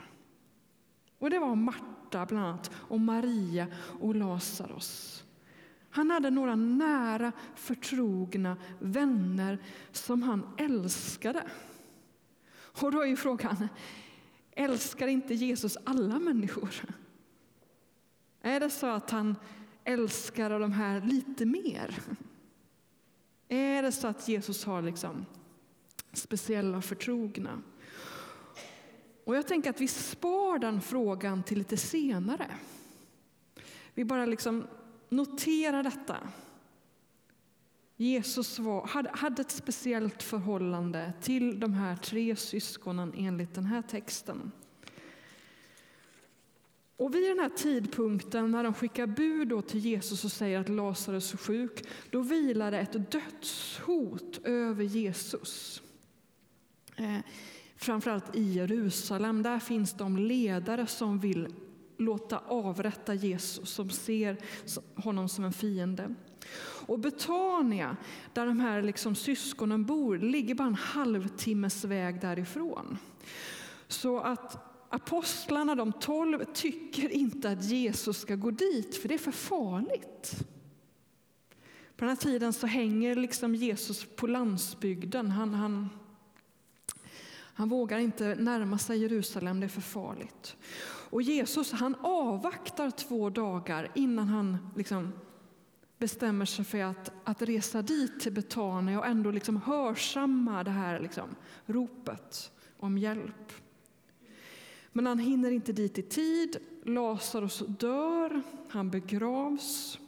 Och 1.18 1.30
det 1.30 1.38
var 1.38 1.54
Marta 1.54 2.26
bland 2.26 2.47
annat, 2.47 2.71
och 2.75 3.00
Maria 3.00 3.66
och 4.00 4.14
Lazarus. 4.14 5.25
Han 5.90 6.11
hade 6.11 6.30
några 6.30 6.54
nära 6.54 7.32
förtrogna 7.54 8.56
vänner 8.78 9.59
som 9.92 10.23
han 10.23 10.47
älskade. 10.59 11.42
Och 12.80 12.92
då 12.92 13.00
är 13.00 13.06
ju 13.06 13.16
frågan, 13.16 13.68
älskar 14.50 15.08
inte 15.08 15.34
Jesus 15.34 15.78
alla 15.84 16.18
människor? 16.18 16.70
Är 18.40 18.60
det 18.60 18.70
så 18.70 18.86
att 18.86 19.10
han 19.10 19.36
älskar 19.84 20.60
de 20.60 20.72
här 20.72 21.00
lite 21.00 21.46
mer? 21.46 21.98
Är 23.48 23.82
det 23.82 23.92
så 23.92 24.08
att 24.08 24.28
Jesus 24.28 24.64
har 24.64 24.82
liksom 24.82 25.26
speciella 26.12 26.82
förtrogna? 26.82 27.62
Och 29.24 29.36
jag 29.36 29.46
tänker 29.46 29.70
att 29.70 29.80
vi 29.80 29.88
spar 29.88 30.58
den 30.58 30.80
frågan 30.80 31.42
till 31.42 31.58
lite 31.58 31.76
senare. 31.76 32.46
Vi 33.94 34.04
bara 34.04 34.26
liksom 34.26 34.66
noterar 35.08 35.82
detta. 35.82 36.16
Jesus 38.02 38.59
var, 38.59 38.87
hade, 38.87 39.11
hade 39.11 39.42
ett 39.42 39.50
speciellt 39.50 40.23
förhållande 40.23 41.12
till 41.21 41.61
de 41.61 41.75
här 41.75 41.97
tre 41.97 42.37
syskonen 42.37 43.12
enligt 43.16 43.54
den 43.54 43.66
här 43.66 43.82
texten. 43.82 44.52
Och 46.97 47.14
vid 47.14 47.30
den 47.30 47.38
här 47.38 47.49
tidpunkten 47.49 48.50
när 48.50 48.64
de 48.64 48.75
skickar 48.75 49.06
bud 49.06 49.49
då 49.49 49.62
till 49.62 49.80
Jesus 49.80 50.25
och 50.25 50.32
säger 50.32 50.61
att 50.61 50.68
Lazarus 50.68 51.32
är 51.32 51.38
sjuk, 51.38 51.85
då 52.11 52.21
vilar 52.21 52.71
det 52.71 52.78
ett 52.78 53.12
dödshot 53.12 54.40
över 54.44 54.85
Jesus. 54.85 55.82
Eh, 56.97 57.18
framförallt 57.76 58.37
i 58.37 58.52
Jerusalem. 58.52 59.42
Där 59.42 59.59
finns 59.59 59.92
de 59.92 60.16
ledare 60.16 60.87
som 60.87 61.18
vill 61.18 61.54
låta 61.99 62.38
avrätta 62.38 63.14
Jesus, 63.14 63.71
som 63.71 63.90
ser 63.90 64.37
honom 64.94 65.28
som 65.28 65.44
en 65.44 65.52
fiende. 65.52 66.14
Och 66.87 66.99
Betania, 66.99 67.96
där 68.32 68.46
de 68.46 68.61
här 68.61 68.82
liksom 68.82 69.14
syskonen 69.14 69.84
bor, 69.84 70.18
ligger 70.18 70.54
bara 70.54 70.68
en 70.68 70.75
halvtimmes 70.75 71.84
väg 71.84 72.20
därifrån. 72.20 72.99
Så 73.88 74.20
att 74.20 74.72
apostlarna, 74.88 75.75
de 75.75 75.92
tolv, 75.92 76.44
tycker 76.54 77.08
inte 77.08 77.50
att 77.50 77.64
Jesus 77.64 78.20
ska 78.20 78.34
gå 78.34 78.50
dit, 78.50 78.96
för 78.96 79.08
det 79.08 79.14
är 79.14 79.18
för 79.18 79.32
farligt. 79.32 80.46
På 81.96 82.04
den 82.04 82.08
här 82.08 82.16
tiden 82.16 82.52
så 82.52 82.66
hänger 82.66 83.16
liksom 83.16 83.54
Jesus 83.54 84.06
på 84.16 84.26
landsbygden. 84.26 85.30
Han, 85.30 85.54
han, 85.54 85.88
han 87.54 87.68
vågar 87.68 87.99
inte 87.99 88.34
närma 88.34 88.78
sig 88.78 88.99
Jerusalem, 88.99 89.61
det 89.61 89.66
är 89.66 89.68
för 89.68 89.80
farligt. 89.80 90.56
Och 91.11 91.22
Jesus 91.22 91.72
han 91.72 91.94
avvaktar 91.94 92.90
två 92.90 93.30
dagar 93.30 93.90
innan 93.94 94.28
han 94.28 94.72
liksom 94.76 95.12
bestämmer 96.02 96.44
sig 96.44 96.64
för 96.64 96.82
att, 96.82 97.12
att 97.25 97.42
resa 97.42 97.82
dit 97.82 98.21
till 98.21 98.32
Betania 98.32 98.99
och 98.99 99.06
ändå 99.06 99.30
liksom 99.30 99.56
hörsamma 99.56 100.64
det 100.64 100.71
här 100.71 101.00
liksom, 101.00 101.28
ropet 101.66 102.52
om 102.78 102.99
hjälp. 102.99 103.52
Men 104.92 105.06
han 105.06 105.18
hinner 105.18 105.50
inte 105.50 105.73
dit 105.73 105.99
i 105.99 106.02
tid. 106.02 106.56
Lazarus 106.85 107.62
dör, 107.68 108.42
han 108.68 108.90
begravs. 108.90 109.99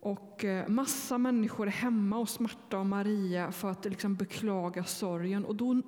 Och 0.00 0.44
eh, 0.44 0.68
massa 0.68 1.18
människor 1.18 1.66
är 1.66 1.70
hemma 1.70 2.16
hos 2.16 2.38
Marta 2.38 2.78
och 2.78 2.86
Maria 2.86 3.52
för 3.52 3.70
att 3.70 3.84
liksom 3.84 4.14
beklaga 4.14 4.84
sorgen. 4.84 5.44
Och 5.44 5.56
då, 5.56 5.82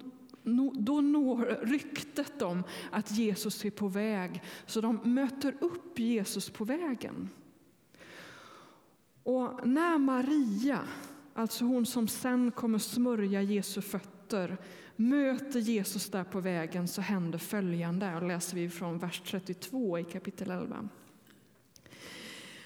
då 0.72 1.00
når 1.00 1.58
ryktet 1.62 2.42
om 2.42 2.62
att 2.90 3.10
Jesus 3.10 3.64
är 3.64 3.70
på 3.70 3.88
väg, 3.88 4.42
så 4.66 4.80
de 4.80 5.00
möter 5.04 5.56
upp 5.60 5.98
Jesus 5.98 6.50
på 6.50 6.64
vägen. 6.64 7.30
Och 9.26 9.66
när 9.66 9.98
Maria, 9.98 10.80
alltså 11.34 11.64
hon 11.64 11.86
som 11.86 12.08
sen 12.08 12.50
kommer 12.50 12.78
smörja 12.78 13.42
Jesu 13.42 13.80
fötter, 13.80 14.56
möter 14.96 15.60
Jesus 15.60 16.10
där 16.10 16.24
på 16.24 16.40
vägen 16.40 16.88
så 16.88 17.00
händer 17.00 17.38
följande. 17.38 18.16
Och 18.16 18.28
läser 18.28 18.56
vi 18.56 18.70
från 18.70 18.98
vers 18.98 19.22
32 19.26 19.98
i 19.98 20.04
kapitel 20.04 20.50
11. 20.50 20.88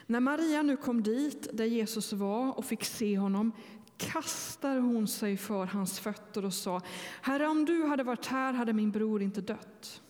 När 0.06 0.20
Maria 0.20 0.62
nu 0.62 0.76
kom 0.76 1.02
dit 1.02 1.48
där 1.52 1.64
Jesus 1.64 2.12
var 2.12 2.58
och 2.58 2.64
fick 2.64 2.84
se 2.84 3.18
honom 3.18 3.52
kastade 3.96 4.80
hon 4.80 5.08
sig 5.08 5.36
för 5.36 5.66
hans 5.66 6.00
fötter 6.00 6.44
och 6.44 6.54
sa 6.54 6.80
Herre, 7.22 7.46
om 7.46 7.64
du 7.64 7.84
hade 7.84 8.02
varit 8.02 8.26
här 8.26 8.52
hade 8.52 8.72
min 8.72 8.90
bror 8.90 9.22
inte 9.22 9.40
dött. 9.40 10.02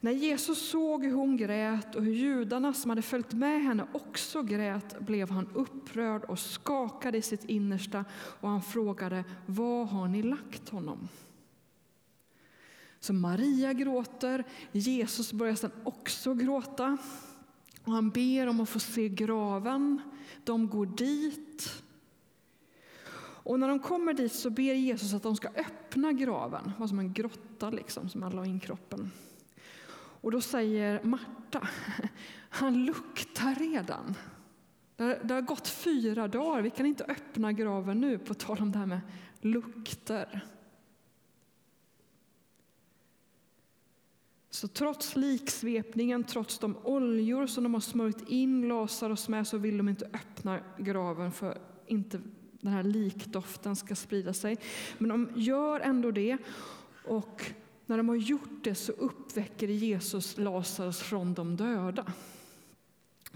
När 0.00 0.12
Jesus 0.12 0.70
såg 0.70 1.04
hur 1.04 1.12
hon 1.12 1.36
grät 1.36 1.94
och 1.94 2.04
hur 2.04 2.12
judarna 2.12 2.72
som 2.72 2.90
hade 2.90 3.02
följt 3.02 3.32
med 3.32 3.62
henne 3.62 3.86
också 3.92 4.42
grät 4.42 5.00
blev 5.00 5.30
han 5.30 5.48
upprörd 5.54 6.24
och 6.24 6.38
skakade 6.38 7.18
i 7.18 7.22
sitt 7.22 7.44
innersta 7.44 8.04
och 8.12 8.48
han 8.48 8.62
frågade 8.62 9.24
Var 9.46 9.84
har 9.84 10.08
ni 10.08 10.22
lagt 10.22 10.68
honom? 10.68 11.08
Så 13.00 13.12
Maria 13.12 13.72
gråter, 13.72 14.44
Jesus 14.72 15.32
börjar 15.32 15.54
sedan 15.54 15.70
också 15.84 16.34
gråta 16.34 16.98
och 17.84 17.92
han 17.92 18.10
ber 18.10 18.46
om 18.46 18.60
att 18.60 18.68
få 18.68 18.78
se 18.78 19.08
graven. 19.08 20.00
De 20.44 20.68
går 20.68 20.86
dit. 20.86 21.82
Och 23.20 23.60
när 23.60 23.68
de 23.68 23.78
kommer 23.78 24.12
dit 24.12 24.32
så 24.32 24.50
ber 24.50 24.74
Jesus 24.74 25.14
att 25.14 25.22
de 25.22 25.36
ska 25.36 25.48
öppna 25.48 26.12
graven. 26.12 26.64
Det 26.64 26.80
var 26.80 26.86
som 26.86 26.98
en 26.98 27.12
grotta 27.12 27.70
liksom, 27.70 28.08
som 28.08 28.20
man 28.20 28.36
la 28.36 28.46
in 28.46 28.60
kroppen. 28.60 29.10
Och 30.20 30.30
då 30.30 30.40
säger 30.40 31.02
Marta, 31.02 31.68
han 32.48 32.84
luktar 32.84 33.54
redan. 33.54 34.14
Det 34.96 35.34
har 35.34 35.40
gått 35.40 35.68
fyra 35.68 36.28
dagar, 36.28 36.62
vi 36.62 36.70
kan 36.70 36.86
inte 36.86 37.04
öppna 37.04 37.52
graven 37.52 38.00
nu, 38.00 38.18
på 38.18 38.34
tal 38.34 38.58
om 38.60 38.72
det 38.72 38.78
här 38.78 38.86
med 38.86 39.00
lukter. 39.40 40.44
Så 44.50 44.68
trots 44.68 45.16
liksvepningen, 45.16 46.24
trots 46.24 46.58
de 46.58 46.76
oljor 46.84 47.46
som 47.46 47.64
de 47.64 47.74
har 47.74 47.80
smörjt 47.80 48.28
in 48.28 48.68
Lazarus 48.68 49.28
med, 49.28 49.46
så 49.46 49.58
vill 49.58 49.76
de 49.78 49.88
inte 49.88 50.04
öppna 50.04 50.60
graven 50.78 51.32
för 51.32 51.58
inte 51.86 52.20
den 52.60 52.72
här 52.72 52.82
likdoften 52.82 53.76
ska 53.76 53.94
sprida 53.94 54.32
sig. 54.32 54.58
Men 54.98 55.08
de 55.08 55.30
gör 55.40 55.80
ändå 55.80 56.10
det. 56.10 56.38
Och 57.04 57.52
när 57.88 57.96
de 57.96 58.08
har 58.08 58.16
gjort 58.16 58.64
det 58.64 58.74
så 58.74 58.92
uppväcker 58.92 59.68
Jesus 59.68 60.38
Lazarus 60.38 60.98
från 60.98 61.34
de 61.34 61.56
döda. 61.56 62.12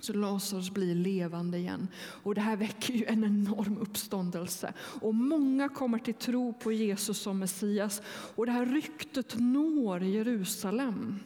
Så 0.01 0.13
Lazarus 0.13 0.71
blir 0.71 0.95
levande 0.95 1.59
igen. 1.59 1.89
Och 1.99 2.35
det 2.35 2.41
här 2.41 2.57
väcker 2.57 2.95
ju 2.95 3.05
en 3.05 3.25
enorm 3.25 3.79
uppståndelse. 3.79 4.73
Och 4.79 5.15
många 5.15 5.69
kommer 5.69 5.99
till 5.99 6.15
tro 6.15 6.53
på 6.53 6.73
Jesus 6.73 7.19
som 7.19 7.39
Messias. 7.39 8.03
Och 8.35 8.47
det 8.47 8.53
här 8.53 8.67
ryktet 8.67 9.35
når 9.39 10.03
Jerusalem. 10.03 11.19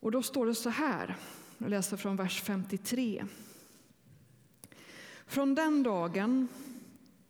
Och 0.00 0.10
då 0.10 0.22
står 0.22 0.46
det 0.46 0.54
så 0.54 0.70
här, 0.70 1.16
jag 1.58 1.70
läser 1.70 1.96
från 1.96 2.16
vers 2.16 2.42
53. 2.42 3.24
Från 5.26 5.54
den 5.54 5.82
dagen 5.82 6.48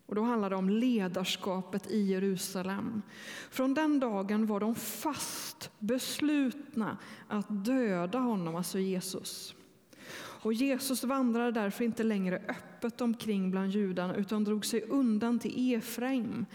och 0.06 0.14
då 0.14 0.22
handlar 0.22 0.50
det 0.50 0.56
om 0.56 0.68
ledarskapet 0.68 1.90
i 1.90 2.02
Jerusalem. 2.02 3.02
Från 3.50 3.74
den 3.74 4.00
dagen 4.00 4.46
var 4.46 4.60
de 4.60 4.74
fast 4.74 5.70
beslutna 5.78 6.98
att 7.28 7.64
döda 7.64 8.18
honom, 8.18 8.56
alltså 8.56 8.78
Jesus. 8.78 9.54
Och 10.44 10.52
Jesus 10.52 11.04
vandrade 11.04 11.50
därför 11.50 11.84
inte 11.84 12.02
längre 12.02 12.42
öppet 12.48 13.00
omkring 13.00 13.50
bland 13.50 13.70
judarna 13.70 14.14
utan 14.14 14.44
drog 14.44 14.66
sig 14.66 14.82
undan 14.82 15.38
till 15.38 15.74
Efraim, 15.74 16.46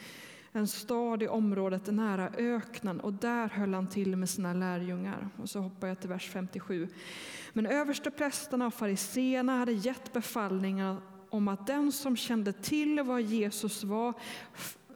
en 0.52 0.68
stad 0.68 1.24
i 1.24 1.28
området 1.28 1.88
nära 1.88 2.30
öknen 2.38 3.00
och 3.00 3.14
där 3.14 3.50
höll 3.50 3.74
han 3.74 3.88
till 3.88 4.16
med 4.16 4.30
sina 4.30 4.54
lärjungar. 4.54 5.30
Och 5.38 5.50
så 5.50 5.60
hoppar 5.60 5.88
jag 5.88 6.00
till 6.00 6.10
vers 6.10 6.30
57. 6.30 6.88
Men 7.54 7.66
översteprästerna 7.66 8.68
och 8.68 8.74
fariseerna 8.74 9.58
hade 9.58 9.72
gett 9.72 10.14
befallningar 10.14 10.98
om 11.30 11.48
att 11.48 11.68
den 11.68 11.92
som 11.92 12.16
kände 12.16 12.54
till 12.54 13.00
var 13.02 13.20
Jesus 13.20 13.84
var, 13.84 14.14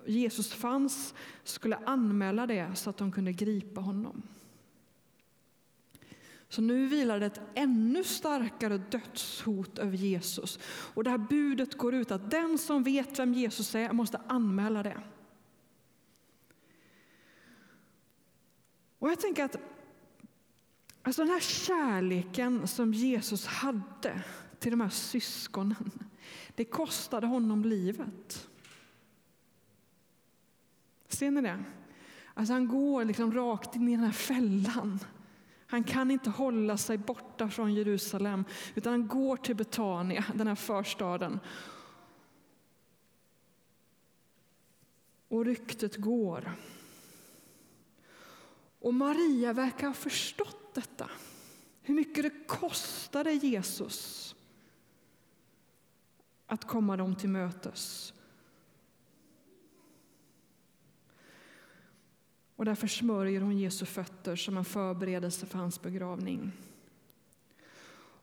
Jesus 0.06 0.54
fanns, 0.54 1.14
skulle 1.44 1.76
anmäla 1.76 2.48
det 2.48 2.76
så 2.76 2.90
att 2.90 2.98
de 2.98 3.12
kunde 3.12 3.34
gripa 3.34 3.82
honom. 3.82 4.24
Så 6.50 6.62
nu 6.62 6.88
vilar 6.88 7.20
det 7.20 7.26
ett 7.26 7.42
ännu 7.56 8.04
starkare 8.04 8.78
dödshot 8.78 9.80
över 9.80 9.98
Jesus. 9.98 10.60
Och 10.66 11.04
det 11.04 11.10
här 11.10 11.18
budet 11.18 11.78
går 11.78 11.94
ut 11.94 12.12
att 12.12 12.32
den 12.32 12.58
som 12.58 12.84
vet 12.84 13.20
vem 13.20 13.34
Jesus 13.34 13.76
är 13.76 13.92
måste 13.92 14.22
anmäla 14.28 14.84
det. 14.84 15.02
Och 19.00 19.10
jag 19.10 19.20
tänker 19.20 19.44
att 19.44 19.58
alltså 21.04 21.22
den 21.22 21.32
här 21.32 21.40
kärleken 21.40 22.68
som 22.68 22.94
Jesus 22.94 23.46
hade 23.46 24.24
till 24.64 24.72
de 24.72 24.82
här 24.82 24.90
syskonen, 24.90 25.92
det 26.56 26.66
kostade 26.66 27.28
honom 27.28 27.66
livet. 27.66 28.50
Ser 31.08 31.32
ni 31.32 31.42
det? 31.42 31.64
Alltså 32.34 32.54
han 32.54 32.68
går 32.68 33.06
liksom 33.06 33.34
rakt 33.34 33.76
in 33.76 33.90
i 33.90 33.96
den 33.96 34.06
här 34.06 34.12
fällan. 34.12 35.00
Han 35.68 35.84
kan 35.84 36.12
inte 36.12 36.30
hålla 36.30 36.78
sig 36.78 36.98
borta 36.98 37.50
från 37.50 37.74
Jerusalem, 37.74 38.46
utan 38.76 38.92
han 38.92 39.08
går 39.08 39.38
till 39.38 39.56
Betania, 39.56 40.26
den 40.36 40.48
här 40.48 40.56
förstaden. 40.56 41.40
Och 45.28 45.46
ryktet 45.46 45.98
går. 45.98 46.56
Och 48.80 48.94
Maria 48.94 49.54
verkar 49.54 49.88
ha 49.88 49.94
förstått 49.94 50.74
detta. 50.74 51.10
Hur 51.82 51.96
mycket 51.96 52.24
det 52.24 52.48
kostade 52.48 53.34
Jesus 53.34 54.36
att 56.54 56.68
komma 56.68 56.98
dem 56.98 57.16
till 57.16 57.30
mötes. 57.30 58.14
Och 62.56 62.66
därför 62.66 62.88
smörjer 62.88 63.42
hon 63.42 63.58
Jesu 63.58 63.86
fötter 63.86 64.36
som 64.36 64.58
en 64.58 64.66
förberedelse 64.66 65.46
för 65.46 65.60
hans 65.60 65.82
begravning. 65.82 66.52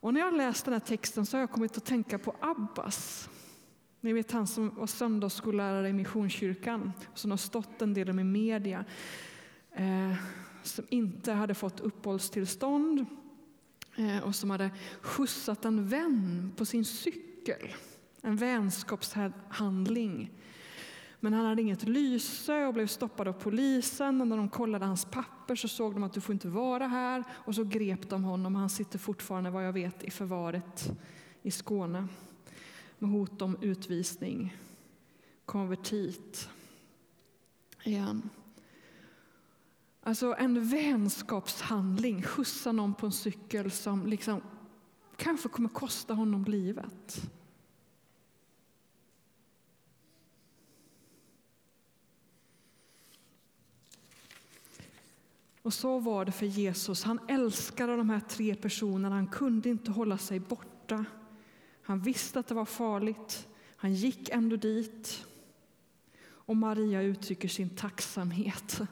Och 0.00 0.14
när 0.14 0.20
jag 0.20 0.36
läst 0.36 0.64
den 0.64 0.74
här 0.74 0.80
texten 0.80 1.26
så 1.26 1.36
har 1.36 1.40
jag 1.40 1.50
kommit 1.50 1.76
att 1.76 1.84
tänka 1.84 2.18
på 2.18 2.36
Abbas. 2.40 3.28
Ni 4.00 4.12
vet 4.12 4.32
han 4.32 4.46
som 4.46 4.74
var 4.74 4.86
söndagsskollärare 4.86 5.88
i 5.88 5.92
Missionskyrkan, 5.92 6.92
som 7.14 7.30
har 7.30 7.38
stått 7.38 7.82
en 7.82 7.94
del 7.94 8.08
i 8.08 8.12
media. 8.12 8.84
eh, 9.72 10.14
som 10.62 10.86
inte 10.88 11.32
hade 11.32 11.54
fått 11.54 11.80
uppehållstillstånd 11.80 13.06
eh, 13.96 14.18
och 14.18 14.34
som 14.34 14.50
hade 14.50 14.70
skjutsat 15.00 15.64
en 15.64 15.88
vän 15.88 16.52
på 16.56 16.64
sin 16.64 16.84
cykel. 16.84 17.74
En 18.22 18.36
vänskapshandling. 18.36 20.30
Men 21.20 21.32
han 21.32 21.46
hade 21.46 21.62
inget 21.62 21.88
lyse 21.88 22.66
och 22.66 22.74
blev 22.74 22.86
stoppad 22.86 23.28
av 23.28 23.32
polisen. 23.32 24.20
Och 24.20 24.26
när 24.26 24.36
de 24.36 24.48
kollade 24.48 24.86
hans 24.86 25.04
papper 25.04 25.54
så 25.56 25.68
såg 25.68 25.94
de 25.94 26.02
att 26.02 26.12
du 26.12 26.20
får 26.20 26.32
inte 26.32 26.48
vara 26.48 26.86
här. 26.86 27.24
Och 27.30 27.54
så 27.54 27.64
grep 27.64 28.10
de 28.10 28.24
honom. 28.24 28.54
Han 28.54 28.70
sitter 28.70 28.98
fortfarande, 28.98 29.50
vad 29.50 29.66
jag 29.66 29.72
vet, 29.72 30.04
i 30.04 30.10
förvaret 30.10 30.90
i 31.42 31.50
Skåne 31.50 32.08
med 32.98 33.10
hot 33.10 33.42
om 33.42 33.56
utvisning. 33.60 34.56
Konvertit. 35.44 36.48
Igen. 37.84 38.30
Alltså 40.02 40.34
en 40.38 40.68
vänskapshandling, 40.68 42.22
skjutsa 42.22 42.72
någon 42.72 42.94
på 42.94 43.06
en 43.06 43.12
cykel 43.12 43.70
som 43.70 44.06
liksom 44.06 44.40
kanske 45.16 45.48
kommer 45.48 45.68
kosta 45.68 46.14
honom 46.14 46.44
livet. 46.44 47.30
Och 55.62 55.74
så 55.74 55.98
var 55.98 56.24
det 56.24 56.32
för 56.32 56.46
Jesus. 56.46 57.02
Han 57.02 57.20
älskade 57.28 57.96
de 57.96 58.10
här 58.10 58.20
tre 58.20 58.54
personerna. 58.54 59.14
Han 59.14 59.26
kunde 59.26 59.68
inte 59.68 59.90
hålla 59.90 60.18
sig 60.18 60.40
borta. 60.40 61.04
Han 61.82 62.00
visste 62.00 62.40
att 62.40 62.46
det 62.46 62.54
var 62.54 62.64
farligt. 62.64 63.48
Han 63.76 63.94
gick 63.94 64.28
ändå 64.28 64.56
dit. 64.56 65.26
Och 66.22 66.56
Maria 66.56 67.02
uttrycker 67.02 67.48
sin 67.48 67.70
tacksamhet. 67.70 68.80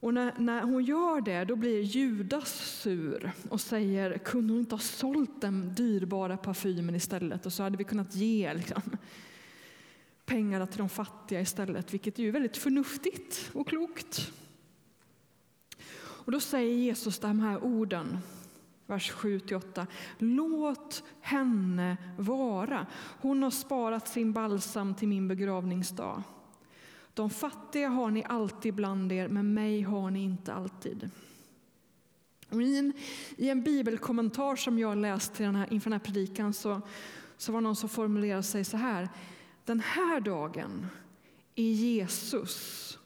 Och 0.00 0.14
när, 0.14 0.34
när, 0.38 0.62
hon 0.62 0.84
gör 0.84 1.20
det, 1.20 1.44
då 1.44 1.56
blir 1.56 1.82
Judas 1.82 2.80
sur 2.82 3.32
och 3.48 3.60
säger, 3.60 4.18
kunde 4.18 4.52
hon 4.52 4.60
inte 4.60 4.74
ha 4.74 4.80
sålt 4.80 5.40
den 5.40 5.74
dyrbara 5.74 6.36
parfymen 6.36 6.94
istället? 6.94 7.46
Och 7.46 7.52
så 7.52 7.62
hade 7.62 7.76
vi 7.76 7.84
kunnat 7.84 8.14
ge 8.14 8.54
liksom, 8.54 8.82
pengarna 10.30 10.66
till 10.66 10.78
de 10.78 10.88
fattiga 10.88 11.40
istället, 11.40 11.94
vilket 11.94 12.18
är 12.18 12.22
ju 12.22 12.30
väldigt 12.30 12.56
förnuftigt 12.56 13.50
och 13.54 13.68
klokt. 13.68 14.32
Och 15.92 16.32
då 16.32 16.40
säger 16.40 16.74
Jesus 16.74 17.18
de 17.18 17.40
här 17.40 17.64
orden, 17.64 18.18
vers 18.86 19.12
7-8. 19.12 19.86
Låt 20.18 21.04
henne 21.20 21.96
vara. 22.18 22.86
Hon 23.20 23.42
har 23.42 23.50
sparat 23.50 24.08
sin 24.08 24.32
balsam 24.32 24.94
till 24.94 25.08
min 25.08 25.28
begravningsdag. 25.28 26.22
De 27.14 27.30
fattiga 27.30 27.88
har 27.88 28.10
ni 28.10 28.24
alltid 28.24 28.74
bland 28.74 29.12
er, 29.12 29.28
men 29.28 29.54
mig 29.54 29.82
har 29.82 30.10
ni 30.10 30.22
inte 30.22 30.52
alltid. 30.52 31.10
Och 32.50 32.62
I 32.62 32.78
en, 32.78 32.92
I 33.36 33.50
en 33.50 33.62
bibelkommentar 33.62 34.56
som 34.56 34.78
jag 34.78 34.98
läst 34.98 35.34
till 35.34 35.46
den 35.46 35.56
här, 35.56 35.72
inför 35.72 35.90
den 35.90 36.00
här 36.00 36.06
predikan 36.06 36.52
så, 36.52 36.80
så 37.36 37.52
var 37.52 37.60
någon 37.60 37.76
som 37.76 37.88
formulerade 37.88 38.42
sig 38.42 38.64
så 38.64 38.76
här. 38.76 39.08
Den 39.70 39.80
här 39.80 40.20
dagen 40.20 40.86
är 41.54 41.72
Jesus 41.72 42.98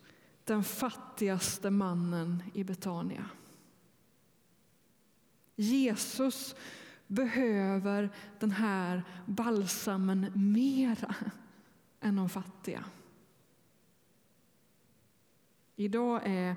den 0.45 0.65
fattigaste 0.65 1.71
mannen 1.71 2.43
i 2.55 2.65
Betania. 2.65 3.29
Jesus 5.57 6.55
behöver 7.07 8.11
den 8.41 8.51
här 8.51 9.05
balsamen 9.27 10.33
mera 10.35 11.15
än 12.01 12.17
de 12.17 12.29
fattiga. 12.29 12.85
Idag 15.77 16.21
är 16.25 16.57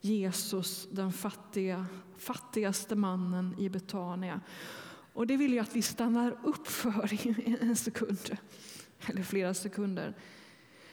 Jesus 0.00 0.88
den 0.90 1.12
fattiga, 1.12 1.86
fattigaste 2.16 2.94
mannen 2.94 3.54
i 3.58 3.68
Betania. 3.68 4.40
Och 5.12 5.26
det 5.26 5.36
vill 5.36 5.54
jag 5.54 5.62
att 5.62 5.76
vi 5.76 5.82
stannar 5.82 6.38
upp 6.42 6.66
för 6.66 7.12
i 7.12 7.56
en 7.60 7.76
sekund, 7.76 8.38
eller 9.06 9.22
flera 9.22 9.54
sekunder. 9.54 10.14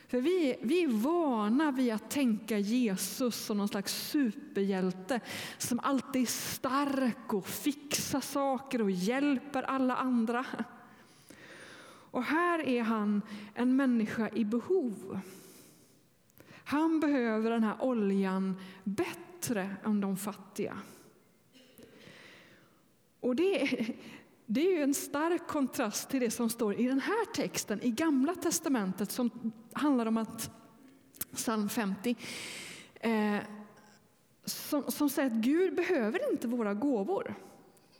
För 0.08 0.22
vi, 0.22 0.56
vi 0.62 0.84
är 0.84 0.88
vana 0.88 1.72
vid 1.72 1.94
att 1.94 2.10
tänka 2.10 2.58
Jesus 2.58 3.36
som 3.36 3.58
någon 3.58 3.68
slags 3.68 4.10
superhjälte 4.10 5.20
som 5.58 5.80
alltid 5.80 6.22
är 6.22 6.26
stark 6.26 7.34
och 7.34 7.48
fixar 7.48 8.22
saker 8.22 8.82
och 8.82 8.92
hjälper 8.92 9.64
alla 9.64 9.96
andra. 9.96 10.46
Och 12.14 12.24
här 12.24 12.60
är 12.60 12.82
han 12.82 13.22
en 13.54 13.76
människa 13.76 14.30
i 14.34 14.46
behov. 14.46 15.20
Han 16.64 17.00
behöver 17.00 17.52
den 17.52 17.64
här 17.64 17.76
oljan 17.82 18.56
bättre 18.84 19.76
än 19.84 20.02
de 20.02 20.18
fattiga. 20.18 20.78
Och 23.20 23.36
det, 23.36 23.70
det 24.46 24.68
är 24.68 24.78
ju 24.78 24.84
en 24.84 24.94
stark 24.94 25.48
kontrast 25.48 26.10
till 26.10 26.20
det 26.20 26.32
som 26.32 26.50
står 26.50 26.80
i 26.80 26.88
den 26.88 27.00
här 27.00 27.34
texten 27.34 27.82
i 27.82 27.92
Gamla 27.92 28.36
testamentet 28.36 29.12
som 29.12 29.52
handlar 29.74 30.06
om 30.06 30.18
att 30.18 30.52
psalm 31.36 31.70
50 31.70 32.16
eh, 32.96 33.38
som, 34.46 34.92
som 34.92 35.10
säger 35.10 35.30
att 35.30 35.36
Gud 35.36 35.76
behöver 35.76 36.32
inte 36.32 36.48
våra 36.48 36.74
gåvor. 36.74 37.36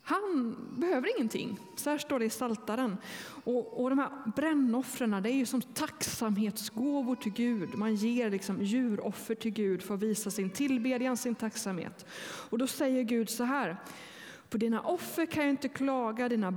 Han 0.06 0.56
behöver 0.78 1.18
ingenting. 1.18 1.60
Så 1.76 1.90
här 1.90 1.98
står 1.98 2.20
det 2.20 2.26
i 2.26 2.30
Saltaren. 2.30 2.98
Och, 3.44 3.84
och 3.84 3.90
de 3.90 4.00
här 4.00 4.32
brännoffren 4.36 5.24
det 5.24 5.30
är 5.30 5.36
ju 5.36 5.46
som 5.46 5.62
tacksamhetsgåvor 5.62 7.16
till 7.16 7.32
Gud. 7.32 7.76
Man 7.76 7.96
ger 7.96 8.30
liksom 8.30 8.62
djuroffer 8.62 9.36
till 9.36 9.52
Gud 9.52 9.82
för 9.82 9.94
att 9.94 10.04
visa 10.04 10.32
sin 10.32 10.50
tillbedjan, 10.50 11.18
sin 11.18 11.36
tacksamhet. 11.36 12.06
Och 12.50 12.58
då 12.58 12.68
säger 12.68 13.04
Gud 13.04 13.30
så 13.30 13.44
här. 13.44 13.78
På 14.54 14.58
dina 14.58 14.82
offer 14.82 15.26
kan 15.26 15.44
jag 15.44 15.50
inte 15.50 15.68
klaga, 15.68 16.30
dina 16.30 16.52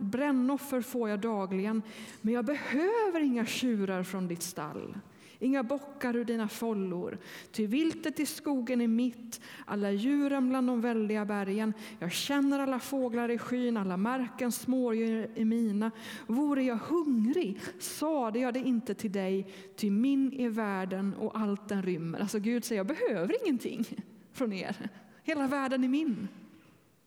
brännoffer 0.00 0.80
får 0.80 1.08
jag 1.08 1.20
dagligen. 1.20 1.82
Men 2.20 2.34
jag 2.34 2.44
behöver 2.44 3.20
inga 3.20 3.46
tjurar 3.46 4.02
från 4.02 4.28
ditt 4.28 4.42
stall 4.42 4.94
inga 5.38 5.62
bockar 5.62 6.16
ur 6.16 6.24
dina 6.24 6.48
follor. 6.48 7.18
Ty 7.50 7.66
viltet 7.66 8.20
i 8.20 8.26
skogen 8.26 8.80
är 8.80 8.88
mitt, 8.88 9.40
alla 9.64 9.90
djuren 9.90 10.48
bland 10.48 10.66
de 10.66 10.80
väldiga 10.80 11.24
bergen. 11.24 11.74
Jag 11.98 12.12
känner 12.12 12.60
alla 12.60 12.78
fåglar 12.78 13.28
i 13.30 13.38
skyn, 13.38 13.76
alla 13.76 13.96
markens 13.96 14.60
smådjur 14.60 15.30
är 15.34 15.44
mina. 15.44 15.90
Vore 16.26 16.62
jag 16.62 16.76
hungrig 16.76 17.60
sade 17.78 18.38
jag 18.38 18.54
det 18.54 18.60
inte 18.60 18.94
till 18.94 19.12
dig, 19.12 19.46
ty 19.76 19.90
min 19.90 20.32
är 20.32 20.48
världen 20.48 21.14
och 21.14 21.38
allt 21.38 21.68
den 21.68 21.82
rymmer. 21.82 22.20
Alltså 22.20 22.38
Gud 22.38 22.64
säger, 22.64 22.78
jag 22.78 22.86
behöver 22.86 23.46
ingenting 23.46 23.84
från 24.32 24.52
er. 24.52 24.90
Hela 25.22 25.46
världen 25.46 25.84
är 25.84 25.88
min. 25.88 26.28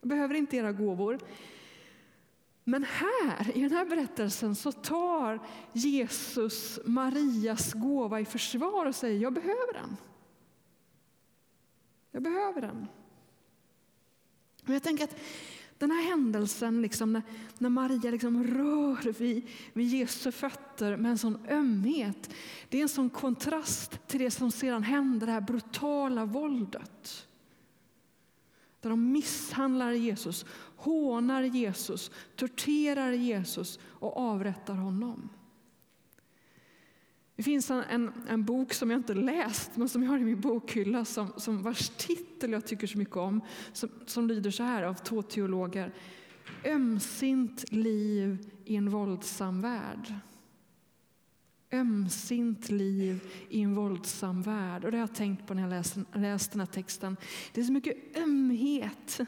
Jag 0.06 0.10
behöver 0.10 0.36
inte 0.36 0.58
era 0.58 0.72
gåvor. 0.72 1.20
Men 2.64 2.84
här, 2.84 3.58
i 3.58 3.62
den 3.62 3.72
här 3.72 3.86
berättelsen, 3.86 4.56
så 4.56 4.72
tar 4.72 5.40
Jesus 5.74 6.80
Marias 6.86 7.74
gåva 7.74 8.20
i 8.20 8.26
försvar 8.26 8.86
och 8.86 8.96
säger, 8.96 9.20
jag 9.20 9.34
behöver 9.34 9.74
den. 9.74 9.98
Jag 12.12 12.24
behöver 12.24 12.62
den. 12.62 12.88
Och 14.68 14.74
jag 14.74 14.84
tänker 14.84 15.04
att 15.04 15.18
den 15.78 15.92
här 15.92 16.10
händelsen, 16.10 16.82
liksom, 16.82 17.14
när, 17.14 17.24
när 17.58 17.70
Maria 17.70 18.12
liksom 18.12 18.44
rör 18.44 19.12
vid, 19.12 19.48
vid 19.74 19.88
Jesu 19.88 20.32
fötter 20.32 20.98
med 20.98 21.12
en 21.12 21.18
sån 21.18 21.48
ömhet, 21.50 22.30
det 22.70 22.78
är 22.78 22.82
en 22.82 22.90
sån 22.90 23.10
kontrast 23.10 24.08
till 24.08 24.20
det 24.20 24.32
som 24.32 24.52
sedan 24.52 24.84
händer, 24.84 25.28
det 25.28 25.34
här 25.34 25.42
brutala 25.42 26.26
våldet. 26.26 27.28
Där 28.86 28.90
de 28.90 29.12
misshandlar 29.12 29.92
Jesus, 29.92 30.46
hånar 30.76 31.42
Jesus, 31.42 32.12
torterar 32.36 33.12
Jesus 33.12 33.80
och 33.84 34.18
avrättar 34.18 34.74
honom. 34.74 35.30
Det 37.36 37.44
finns 37.44 37.72
en, 37.72 37.84
en, 37.90 38.12
en, 38.28 38.44
bok 38.46 38.74
som 38.74 38.92
jag 38.92 39.00
inte 39.00 39.14
läst, 39.14 39.72
men 39.76 39.90
som 39.90 40.04
jag 40.04 40.10
har 40.10 40.18
i 40.18 40.24
min 40.24 40.42
bokhylla, 40.42 41.06
som, 41.06 41.28
som 41.38 41.64
vars 41.64 41.90
titel 41.90 42.52
jag 42.52 42.68
tycker 42.68 42.88
så 42.88 42.98
mycket 42.98 43.18
om, 43.18 43.42
som, 43.74 43.90
som 44.06 44.28
lyder 44.28 44.52
så 44.52 44.64
här 44.64 44.84
av 44.84 44.94
två 44.94 45.22
teologer. 45.22 45.94
Ömsint 46.66 47.72
liv 47.72 48.52
i 48.66 48.76
en 48.76 48.90
våldsam 48.90 49.62
värld. 49.62 50.14
Ömsint 51.72 52.70
liv 52.70 53.20
i 53.50 53.62
en 53.62 53.76
våldsam 53.76 54.42
värld. 54.42 54.86
Och 54.86 54.92
det 54.92 54.98
har 54.98 55.08
jag 55.08 55.16
tänkt 55.16 55.48
på 55.48 55.54
när 55.54 55.62
jag 55.62 55.70
läst, 55.70 55.98
läst 56.14 56.52
den 56.52 56.60
här 56.60 56.68
texten. 56.68 57.18
Det 57.54 57.62
är 57.62 57.66
så 57.66 57.72
mycket 57.72 58.18
ömhet 58.18 59.20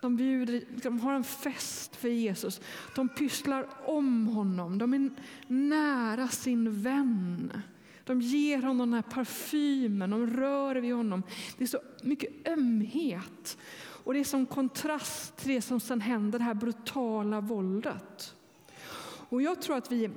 de, 0.00 0.16
bjuder, 0.16 0.64
de 0.82 1.00
har 1.00 1.14
en 1.14 1.24
fest 1.24 1.96
för 1.96 2.08
Jesus. 2.08 2.60
De 2.94 3.08
pysslar 3.08 3.66
om 3.86 4.26
honom. 4.26 4.78
De 4.78 4.94
är 4.94 5.10
nära 5.46 6.28
sin 6.28 6.82
vän. 6.82 7.52
De 8.04 8.20
ger 8.20 8.62
honom 8.62 8.90
den 8.90 8.94
här 8.94 9.10
parfymen, 9.10 10.10
de 10.10 10.26
rör 10.26 10.76
vid 10.76 10.94
honom. 10.94 11.22
Det 11.58 11.64
är 11.64 11.68
så 11.68 11.80
mycket 12.02 12.48
ömhet. 12.48 13.58
Och 14.04 14.14
det 14.14 14.20
är 14.20 14.24
som 14.24 14.46
kontrast 14.46 15.36
till 15.36 15.48
det 15.48 15.62
som 15.62 15.80
sen 15.80 16.00
händer, 16.00 16.38
det 16.38 16.44
här 16.44 16.54
brutala 16.54 17.40
våldet. 17.40 18.34
Och 19.28 19.42
jag 19.42 19.62
tror 19.62 19.76
att 19.76 19.92
vi 19.92 20.10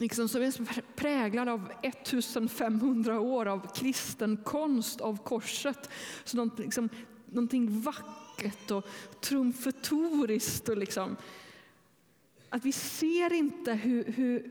liksom, 0.00 0.28
som 0.28 0.42
är 0.42 0.96
präglade 0.96 1.52
av 1.52 1.72
1500 1.82 3.20
år 3.20 3.46
av 3.46 3.74
kristen 3.74 4.36
konst 4.36 5.00
av 5.00 5.22
korset. 5.24 5.90
Så 6.24 6.36
något, 6.36 6.58
liksom, 6.58 6.88
någonting 7.26 7.80
vackert 7.80 8.70
och 8.70 8.86
trumfetoriskt. 9.20 10.68
Och 10.68 10.76
liksom, 10.76 11.16
att 12.48 12.64
vi 12.64 12.72
ser 12.72 13.32
inte 13.32 13.72
hur, 13.72 14.04
hur, 14.04 14.50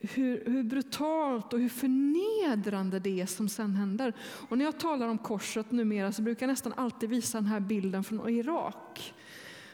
hur, 0.00 0.44
hur, 0.46 0.62
brutalt 0.62 1.52
och 1.52 1.60
hur 1.60 1.68
förnedrande 1.68 2.98
det 2.98 3.20
är 3.20 3.26
som 3.26 3.48
sen 3.48 3.74
händer. 3.74 4.12
Och 4.48 4.58
när 4.58 4.64
jag 4.64 4.80
talar 4.80 5.08
om 5.08 5.18
korset 5.18 5.70
numera 5.70 6.12
så 6.12 6.22
brukar 6.22 6.46
jag 6.46 6.52
nästan 6.52 6.72
alltid 6.72 7.10
visa 7.10 7.38
den 7.38 7.46
här 7.46 7.60
bilden 7.60 8.04
från 8.04 8.28
Irak, 8.28 9.14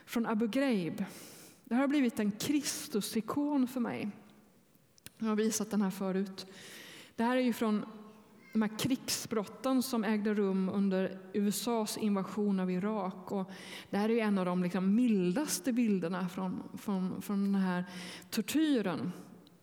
från 0.07 0.27
Abu 0.27 0.49
Ghraib. 0.49 1.05
Det 1.69 1.75
här 1.75 1.81
har 1.81 1.89
blivit 1.89 2.21
en 2.21 2.31
Kristusikon 2.31 3.69
för 3.69 3.81
mig. 3.81 4.09
Jag 5.19 5.27
har 5.27 5.37
visat 5.37 5.71
den 5.71 5.83
här 5.83 5.91
förut. 5.91 6.47
Det 7.17 7.25
här 7.25 7.37
är 7.37 7.41
ju 7.41 7.53
från 7.53 7.87
de 8.53 8.63
här 8.63 8.79
krigsbrotten 8.79 9.83
som 9.83 10.05
ägde 10.05 10.35
rum 10.35 10.69
under 10.69 11.19
USAs 11.33 11.99
invasion 11.99 12.61
av 12.61 12.71
Irak. 12.71 13.33
Och 13.33 13.51
det 13.91 13.97
här 13.97 14.11
är 14.11 14.25
en 14.25 14.39
av 14.39 14.45
de 14.45 14.63
liksom 14.63 14.95
mildaste 14.95 15.73
bilderna 15.73 16.29
från, 16.29 16.63
från, 16.79 17.23
från 17.23 17.53
den 17.53 17.63
här 17.63 17.85
tortyren 18.31 19.13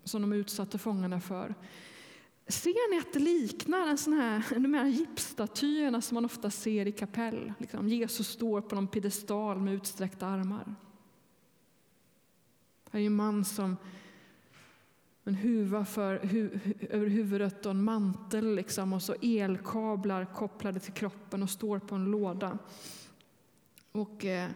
som 0.03 0.21
de 0.21 0.33
utsatte 0.33 0.77
fångarna 0.77 1.21
för. 1.21 1.55
Ser 2.47 2.91
ni 2.91 2.99
att 2.99 3.13
det 3.13 3.19
liknar 3.19 3.87
en 3.87 3.97
sån 3.97 4.13
här, 4.13 4.59
de 4.59 4.73
här 4.73 4.87
gipsstatyerna 4.87 6.01
som 6.01 6.15
man 6.15 6.25
ofta 6.25 6.49
ser 6.49 6.87
i 6.87 6.91
kapell? 6.91 7.53
Liksom 7.59 7.89
Jesus 7.89 8.27
står 8.27 8.61
på 8.61 8.75
någon 8.75 8.87
piedestal 8.87 9.59
med 9.59 9.73
utsträckta 9.73 10.27
armar. 10.27 10.75
Det 12.93 12.99
är 12.99 13.05
en 13.05 13.15
man 13.15 13.45
som 13.45 13.77
en 15.23 15.35
huva 15.35 15.85
för, 15.85 16.19
hu, 16.19 16.59
över 16.89 17.07
huvudet 17.07 17.65
och 17.65 17.71
en 17.71 17.83
mantel 17.83 18.55
liksom, 18.55 18.93
och 18.93 19.01
så 19.01 19.15
elkablar 19.21 20.25
kopplade 20.25 20.79
till 20.79 20.93
kroppen 20.93 21.43
och 21.43 21.49
står 21.49 21.79
på 21.79 21.95
en 21.95 22.05
låda. 22.05 22.57
Och, 23.91 24.25
eh, 24.25 24.49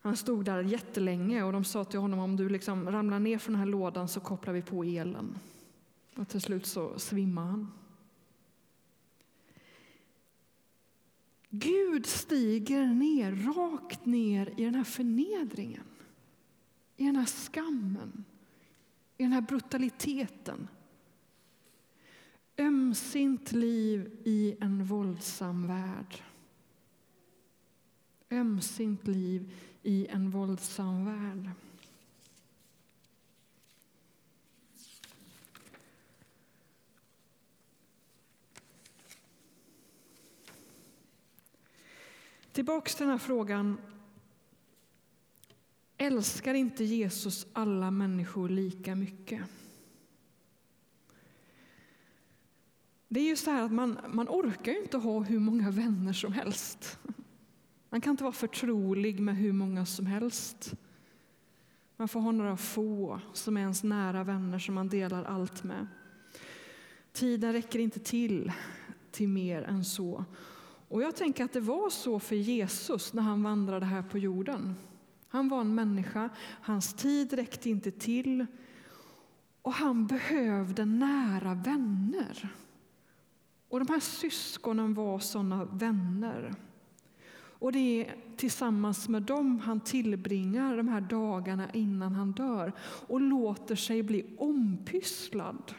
han 0.00 0.16
stod 0.16 0.44
där 0.44 0.62
jättelänge 0.62 1.42
och 1.42 1.52
de 1.52 1.64
sa 1.64 1.84
till 1.84 2.00
honom 2.00 2.18
om 2.18 2.36
du 2.36 2.48
liksom 2.48 2.90
ramlar 2.90 3.18
ner 3.18 3.38
från 3.38 3.52
den 3.52 3.60
här 3.60 3.66
lådan 3.66 4.08
så 4.08 4.20
kopplar 4.20 4.52
vi 4.52 4.62
på 4.62 4.84
elen. 4.84 5.38
Och 6.16 6.28
till 6.28 6.40
slut 6.40 6.66
så 6.66 6.98
svimmar 6.98 7.44
han. 7.44 7.72
Gud 11.50 12.06
stiger 12.06 12.86
ner, 12.86 13.32
rakt 13.32 14.06
ner 14.06 14.54
i 14.56 14.64
den 14.64 14.74
här 14.74 14.84
förnedringen, 14.84 15.84
i 16.98 17.04
den 17.04 17.16
här 17.16 17.26
skammen 17.26 18.24
i 19.18 19.22
den 19.22 19.32
här 19.32 19.40
brutaliteten. 19.40 20.68
Ömsint 22.58 23.52
liv 23.52 24.18
i 24.24 24.56
en 24.60 24.84
våldsam 24.84 25.66
värld. 25.66 26.22
Ömsint 28.30 29.06
liv 29.06 29.52
i 29.82 30.06
en 30.06 30.30
våldsam 30.30 31.04
värld. 31.04 31.50
Tillbaka 42.52 42.90
till 42.90 42.98
den 42.98 43.10
här 43.10 43.18
frågan 43.18 43.78
Älskar 45.98 46.54
inte 46.54 46.84
Jesus 46.84 47.46
alla 47.52 47.90
människor 47.90 48.48
lika 48.48 48.94
mycket? 48.94 49.40
Det 53.08 53.20
är 53.20 53.24
ju 53.24 53.36
så 53.36 53.50
här 53.50 53.62
att 53.62 53.72
man, 53.72 53.98
man 54.08 54.28
orkar 54.28 54.72
ju 54.72 54.82
inte 54.82 54.96
ha 54.96 55.20
hur 55.20 55.38
många 55.38 55.70
vänner 55.70 56.12
som 56.12 56.32
helst. 56.32 56.98
Man 57.90 58.00
kan 58.00 58.10
inte 58.10 58.24
vara 58.24 58.32
förtrolig 58.32 59.20
med 59.20 59.36
hur 59.36 59.52
många 59.52 59.86
som 59.86 60.06
helst. 60.06 60.74
Man 61.96 62.08
får 62.08 62.20
ha 62.20 62.32
några 62.32 62.56
få 62.56 63.20
som 63.32 63.56
är 63.56 63.60
ens 63.60 63.82
nära 63.82 64.24
vänner 64.24 64.58
som 64.58 64.74
man 64.74 64.88
delar 64.88 65.24
allt 65.24 65.64
med. 65.64 65.86
Tiden 67.12 67.52
räcker 67.52 67.78
inte 67.78 68.00
till 68.00 68.52
till 69.10 69.28
mer 69.28 69.62
än 69.62 69.84
så. 69.84 70.24
Och 70.88 71.02
jag 71.02 71.16
tänker 71.16 71.44
att 71.44 71.52
det 71.52 71.60
var 71.60 71.90
så 71.90 72.18
för 72.20 72.36
Jesus 72.36 73.12
när 73.12 73.22
han 73.22 73.42
vandrade 73.42 73.86
här 73.86 74.02
på 74.02 74.18
jorden. 74.18 74.74
Han 75.28 75.48
var 75.48 75.60
en 75.60 75.74
människa, 75.74 76.30
hans 76.60 76.94
tid 76.94 77.32
räckte 77.32 77.70
inte 77.70 77.90
till 77.90 78.46
och 79.62 79.72
han 79.72 80.06
behövde 80.06 80.84
nära 80.84 81.54
vänner. 81.54 82.48
Och 83.68 83.78
de 83.78 83.92
här 83.92 84.00
syskonen 84.00 84.94
var 84.94 85.18
sådana 85.18 85.64
vänner. 85.64 86.54
Och 87.60 87.72
det 87.72 88.06
är 88.06 88.16
tillsammans 88.36 89.08
med 89.08 89.22
dem 89.22 89.58
han 89.58 89.80
tillbringar 89.80 90.76
de 90.76 90.88
här 90.88 91.00
dagarna 91.00 91.70
innan 91.72 92.14
han 92.14 92.32
dör 92.32 92.72
och 92.80 93.20
låter 93.20 93.76
sig 93.76 94.02
bli 94.02 94.36
ompysslad 94.38 95.74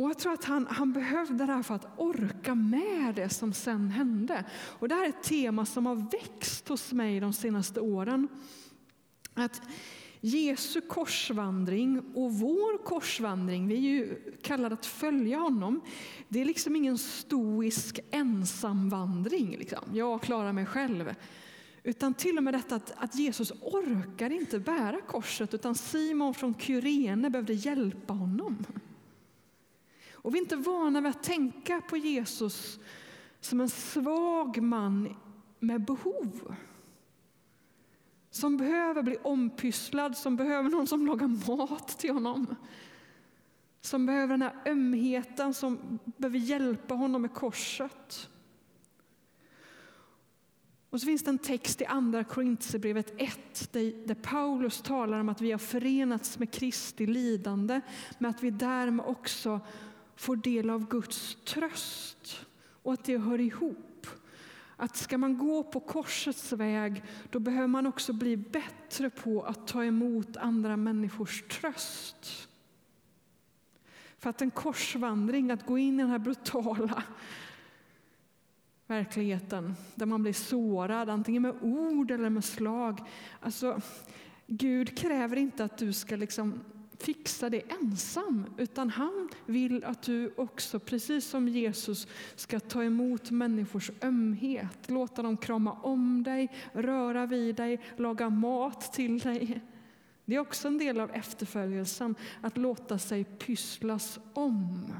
Och 0.00 0.10
jag 0.10 0.18
tror 0.18 0.32
att 0.32 0.44
han, 0.44 0.66
han 0.70 0.92
behövde 0.92 1.46
det 1.46 1.52
här 1.52 1.62
för 1.62 1.74
att 1.74 1.88
orka 1.96 2.54
med 2.54 3.14
det 3.14 3.28
som 3.28 3.52
sen 3.52 3.90
hände. 3.90 4.44
Och 4.52 4.88
det 4.88 4.94
här 4.94 5.04
är 5.04 5.08
ett 5.08 5.22
tema 5.22 5.66
som 5.66 5.86
har 5.86 5.94
växt 5.94 6.68
hos 6.68 6.92
mig 6.92 7.20
de 7.20 7.32
senaste 7.32 7.80
åren. 7.80 8.28
Att 9.34 9.62
Jesu 10.20 10.80
korsvandring 10.80 11.98
och 12.14 12.34
vår 12.34 12.84
korsvandring, 12.84 13.68
vi 13.68 13.74
är 13.74 13.80
ju 13.80 14.14
kallade 14.42 14.74
att 14.74 14.86
följa 14.86 15.38
honom. 15.38 15.80
Det 16.28 16.40
är 16.40 16.44
liksom 16.44 16.76
ingen 16.76 16.98
stoisk 16.98 18.00
ensamvandring. 18.10 19.56
Liksom. 19.58 19.84
Jag 19.92 20.22
klarar 20.22 20.52
mig 20.52 20.66
själv. 20.66 21.14
Utan 21.82 22.14
till 22.14 22.36
och 22.36 22.44
med 22.44 22.54
detta 22.54 22.74
att, 22.74 22.92
att 22.96 23.14
Jesus 23.14 23.52
orkar 23.60 24.30
inte 24.30 24.58
bära 24.58 25.00
korset 25.00 25.54
utan 25.54 25.74
Simon 25.74 26.34
från 26.34 26.54
Kyrene 26.58 27.30
behövde 27.30 27.54
hjälpa 27.54 28.12
honom. 28.12 28.66
Och 30.22 30.34
vi 30.34 30.38
är 30.38 30.42
inte 30.42 30.56
vana 30.56 31.00
vid 31.00 31.10
att 31.10 31.22
tänka 31.22 31.80
på 31.80 31.96
Jesus 31.96 32.78
som 33.40 33.60
en 33.60 33.68
svag 33.68 34.62
man 34.62 35.16
med 35.58 35.84
behov. 35.84 36.54
Som 38.30 38.56
behöver 38.56 39.02
bli 39.02 39.16
ompysslad, 39.22 40.16
som 40.16 40.36
behöver 40.36 40.70
någon 40.70 40.86
som 40.86 41.06
lagar 41.06 41.56
mat 41.56 41.98
till 41.98 42.12
honom. 42.12 42.56
Som 43.80 44.06
behöver 44.06 44.34
den 44.34 44.42
här 44.42 44.62
ömheten, 44.66 45.54
som 45.54 45.98
behöver 46.16 46.38
hjälpa 46.38 46.94
honom 46.94 47.22
med 47.22 47.34
korset. 47.34 48.28
Och 50.90 51.00
så 51.00 51.06
finns 51.06 51.22
det 51.22 51.30
en 51.30 51.38
text 51.38 51.80
i 51.80 51.84
Andra 51.84 52.24
Korintierbrevet 52.24 53.14
1 53.16 53.72
där, 53.72 54.06
där 54.06 54.14
Paulus 54.14 54.82
talar 54.82 55.20
om 55.20 55.28
att 55.28 55.40
vi 55.40 55.50
har 55.50 55.58
förenats 55.58 56.38
med 56.38 56.52
Kristi 56.52 57.06
lidande, 57.06 57.80
men 58.18 58.30
att 58.30 58.42
vi 58.42 58.50
därmed 58.50 59.06
också 59.06 59.60
får 60.20 60.36
del 60.36 60.70
av 60.70 60.88
Guds 60.88 61.36
tröst 61.44 62.46
och 62.82 62.92
att 62.92 63.04
det 63.04 63.18
hör 63.18 63.40
ihop. 63.40 64.06
Att 64.76 64.96
ska 64.96 65.18
man 65.18 65.38
gå 65.38 65.62
på 65.62 65.80
korsets 65.80 66.52
väg, 66.52 67.02
då 67.30 67.38
behöver 67.38 67.66
man 67.66 67.86
också 67.86 68.12
bli 68.12 68.36
bättre 68.36 69.10
på 69.10 69.42
att 69.42 69.66
ta 69.66 69.84
emot 69.84 70.36
andra 70.36 70.76
människors 70.76 71.42
tröst. 71.42 72.48
För 74.18 74.30
att 74.30 74.42
en 74.42 74.50
korsvandring, 74.50 75.50
att 75.50 75.66
gå 75.66 75.78
in 75.78 75.94
i 75.94 76.02
den 76.02 76.10
här 76.10 76.18
brutala 76.18 77.02
verkligheten 78.86 79.74
där 79.94 80.06
man 80.06 80.22
blir 80.22 80.32
sårad, 80.32 81.08
antingen 81.10 81.42
med 81.42 81.54
ord 81.62 82.10
eller 82.10 82.30
med 82.30 82.44
slag. 82.44 83.00
Alltså, 83.40 83.80
Gud 84.46 84.98
kräver 84.98 85.36
inte 85.36 85.64
att 85.64 85.78
du 85.78 85.92
ska 85.92 86.16
liksom 86.16 86.60
fixa 87.00 87.50
det 87.50 87.62
ensam, 87.82 88.44
utan 88.58 88.90
han 88.90 89.28
vill 89.46 89.84
att 89.84 90.02
du 90.02 90.32
också, 90.36 90.78
precis 90.78 91.26
som 91.26 91.48
Jesus, 91.48 92.06
ska 92.36 92.60
ta 92.60 92.84
emot 92.84 93.30
människors 93.30 93.90
ömhet, 94.02 94.90
låta 94.90 95.22
dem 95.22 95.36
krama 95.36 95.72
om 95.72 96.22
dig, 96.22 96.48
röra 96.72 97.26
vid 97.26 97.54
dig, 97.54 97.80
laga 97.96 98.30
mat 98.30 98.92
till 98.92 99.18
dig. 99.18 99.60
Det 100.24 100.36
är 100.36 100.40
också 100.40 100.68
en 100.68 100.78
del 100.78 101.00
av 101.00 101.10
efterföljelsen, 101.10 102.14
att 102.40 102.56
låta 102.56 102.98
sig 102.98 103.24
pysslas 103.24 104.18
om. 104.32 104.92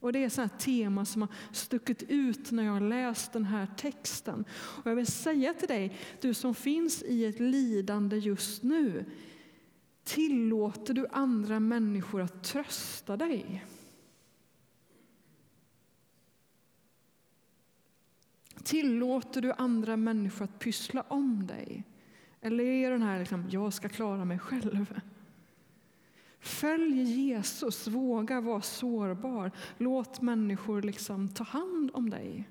Och 0.00 0.12
Det 0.12 0.38
är 0.38 0.44
ett 0.44 0.58
tema 0.58 1.04
som 1.04 1.22
har 1.22 1.30
stuckit 1.52 2.02
ut 2.02 2.50
när 2.50 2.62
jag 2.64 2.72
har 2.72 2.80
läst 2.80 3.32
den 3.32 3.44
här 3.44 3.66
texten. 3.76 4.44
Och 4.50 4.90
jag 4.90 4.96
vill 4.96 5.06
säga 5.06 5.54
till 5.54 5.68
dig, 5.68 5.96
du 6.20 6.34
som 6.34 6.54
finns 6.54 7.02
i 7.02 7.24
ett 7.24 7.40
lidande 7.40 8.16
just 8.16 8.62
nu, 8.62 9.04
Tillåter 10.06 10.94
du 10.94 11.06
andra 11.10 11.60
människor 11.60 12.20
att 12.20 12.44
trösta 12.44 13.16
dig? 13.16 13.64
Tillåter 18.62 19.40
du 19.40 19.52
andra 19.52 19.96
människor 19.96 20.44
att 20.44 20.58
pyssla 20.58 21.04
om 21.08 21.46
dig? 21.46 21.84
Eller 22.40 22.64
är 22.64 22.90
det 22.90 22.94
den 22.94 23.02
här 23.02 23.18
liksom, 23.18 23.44
jag 23.50 23.72
ska 23.72 23.88
klara 23.88 24.24
mig 24.24 24.38
själv? 24.38 25.00
Följ 26.40 27.02
Jesus, 27.02 27.88
våga 27.88 28.40
vara 28.40 28.62
sårbar. 28.62 29.50
Låt 29.78 30.20
människor 30.20 30.82
liksom 30.82 31.28
ta 31.28 31.44
hand 31.44 31.90
om 31.94 32.10
dig. 32.10 32.48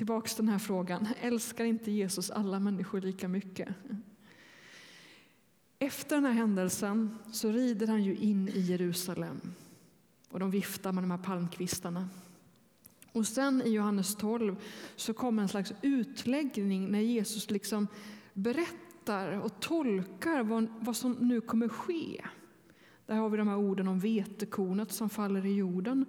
Tillbaks 0.00 0.34
till 0.34 0.44
den 0.44 0.52
här 0.52 0.58
frågan. 0.58 1.08
Älskar 1.20 1.64
inte 1.64 1.90
Jesus 1.90 2.30
alla 2.30 2.60
människor 2.60 3.00
lika 3.00 3.28
mycket? 3.28 3.68
Efter 5.78 6.16
den 6.16 6.24
här 6.24 6.32
händelsen 6.32 7.18
så 7.32 7.50
rider 7.52 7.86
han 7.86 8.04
ju 8.04 8.16
in 8.16 8.48
i 8.48 8.60
Jerusalem 8.60 9.40
och 10.30 10.40
de 10.40 10.50
viftar 10.50 10.92
med 10.92 11.04
de 11.04 11.10
här 11.10 11.18
palmkvistarna. 11.18 12.08
Och 13.12 13.26
sen 13.26 13.62
i 13.62 13.70
Johannes 13.70 14.16
12 14.16 14.56
så 14.96 15.12
kommer 15.12 15.42
en 15.42 15.48
slags 15.48 15.72
utläggning 15.82 16.90
när 16.90 17.00
Jesus 17.00 17.50
liksom 17.50 17.86
berättar 18.32 19.40
och 19.40 19.60
tolkar 19.60 20.42
vad, 20.42 20.66
vad 20.80 20.96
som 20.96 21.12
nu 21.12 21.40
kommer 21.40 21.68
ske. 21.68 22.24
Där 23.06 23.16
har 23.16 23.28
vi 23.28 23.36
de 23.36 23.48
här 23.48 23.58
orden 23.58 23.88
om 23.88 24.00
vetekornet 24.00 24.92
som 24.92 25.10
faller 25.10 25.46
i 25.46 25.54
jorden. 25.54 26.06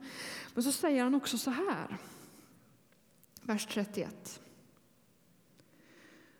Men 0.54 0.64
så 0.64 0.72
säger 0.72 1.04
han 1.04 1.16
också 1.16 1.38
så 1.38 1.52
här, 1.52 1.98
vers 3.42 3.68
31. 3.68 4.42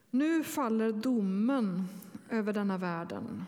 Nu 0.10 0.44
faller 0.44 0.92
domen 0.92 1.88
över 2.30 2.54
denna 2.54 2.78
världen. 2.78 3.44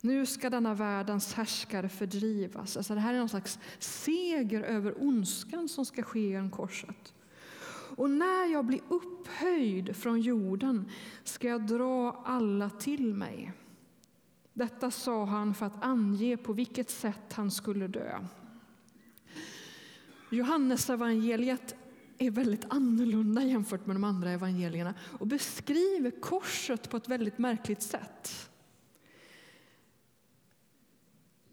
Nu 0.00 0.26
ska 0.26 0.50
denna 0.50 0.74
världens 0.74 1.34
härskare 1.34 1.88
fördrivas. 1.88 2.76
Alltså 2.76 2.94
det 2.94 3.00
här 3.00 3.14
är 3.14 3.18
någon 3.18 3.28
slags 3.28 3.58
seger 3.78 4.62
över 4.62 5.02
ondskan 5.02 5.68
som 5.68 5.84
ska 5.84 6.02
ske 6.02 6.20
genom 6.20 6.50
korset. 6.50 7.14
Och 7.96 8.10
när 8.10 8.52
jag 8.52 8.64
blir 8.64 8.80
upphöjd 8.88 9.96
från 9.96 10.20
jorden 10.20 10.90
ska 11.24 11.48
jag 11.48 11.66
dra 11.66 12.22
alla 12.24 12.70
till 12.70 13.14
mig. 13.14 13.52
Detta 14.52 14.90
sa 14.90 15.24
han 15.24 15.54
för 15.54 15.66
att 15.66 15.84
ange 15.84 16.36
på 16.36 16.52
vilket 16.52 16.90
sätt 16.90 17.32
han 17.32 17.50
skulle 17.50 17.88
dö. 17.88 18.18
Johannes 20.30 20.90
evangeliet 20.90 21.74
är 22.26 22.30
väldigt 22.30 22.64
annorlunda 22.68 23.42
jämfört 23.42 23.86
med 23.86 23.96
de 23.96 24.04
andra 24.04 24.30
evangelierna 24.30 24.94
och 25.18 25.26
beskriver 25.26 26.20
korset 26.20 26.90
på 26.90 26.96
ett 26.96 27.08
väldigt 27.08 27.38
märkligt 27.38 27.82
sätt. 27.82 28.50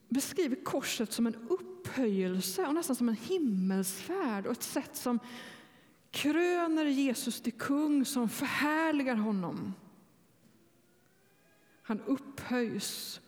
Beskriver 0.10 0.64
korset 0.64 1.12
som 1.12 1.28
en 1.28 1.36
upphöjelse 1.36 2.68
och 2.68 2.74
nästan 2.74 2.96
som 2.96 3.10
en 3.10 3.16
himmelsfärd 3.16 4.46
och 4.46 4.52
ett 4.52 4.64
sätt 4.64 4.96
som 4.96 5.20
kröner 6.12 6.86
Jesus 6.86 7.42
till 7.42 7.54
kung 7.54 8.06
som 8.06 8.30
förhärligar 8.30 9.16
honom. 9.16 9.74
Han 11.82 12.02
upphöjs. 12.02 13.22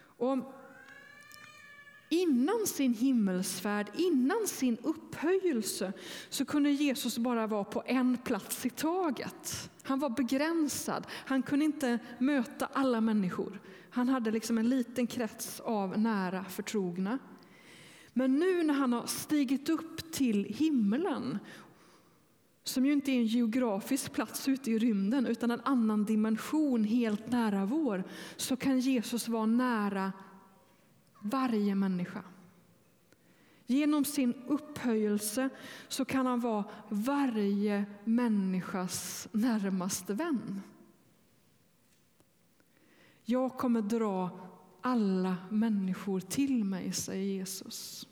Och 0.00 0.38
Innan 2.12 2.66
sin 2.66 2.94
himmelsfärd, 2.94 3.90
innan 3.96 4.46
sin 4.46 4.76
upphöjelse, 4.82 5.92
så 6.28 6.44
kunde 6.44 6.70
Jesus 6.70 7.18
bara 7.18 7.46
vara 7.46 7.64
på 7.64 7.82
en 7.86 8.16
plats 8.16 8.66
i 8.66 8.70
taget. 8.70 9.70
Han 9.82 9.98
var 9.98 10.10
begränsad. 10.10 11.06
Han 11.10 11.42
kunde 11.42 11.64
inte 11.64 11.98
möta 12.18 12.68
alla 12.72 13.00
människor. 13.00 13.60
Han 13.90 14.08
hade 14.08 14.30
liksom 14.30 14.58
en 14.58 14.68
liten 14.68 15.06
krets 15.06 15.60
av 15.60 15.98
nära 15.98 16.44
förtrogna. 16.44 17.18
Men 18.12 18.36
nu 18.36 18.62
när 18.62 18.74
han 18.74 18.92
har 18.92 19.06
stigit 19.06 19.68
upp 19.68 20.12
till 20.12 20.44
himlen, 20.44 21.38
som 22.64 22.86
ju 22.86 22.92
inte 22.92 23.10
är 23.10 23.16
en 23.16 23.26
geografisk 23.26 24.12
plats 24.12 24.48
ute 24.48 24.70
i 24.70 24.78
rymden, 24.78 25.26
utan 25.26 25.50
en 25.50 25.60
annan 25.64 26.04
dimension 26.04 26.84
helt 26.84 27.30
nära 27.30 27.64
vår, 27.64 28.04
så 28.36 28.56
kan 28.56 28.80
Jesus 28.80 29.28
vara 29.28 29.46
nära 29.46 30.12
varje 31.20 31.74
människa. 31.74 32.22
Genom 33.66 34.04
sin 34.04 34.34
upphöjelse 34.46 35.48
så 35.88 36.04
kan 36.04 36.26
han 36.26 36.40
vara 36.40 36.64
varje 36.88 37.84
människas 38.04 39.28
närmaste 39.32 40.14
vän. 40.14 40.62
Jag 43.24 43.58
kommer 43.58 43.82
dra 43.82 44.30
alla 44.80 45.36
människor 45.50 46.20
till 46.20 46.64
mig, 46.64 46.92
säger 46.92 47.24
Jesus 47.24 48.06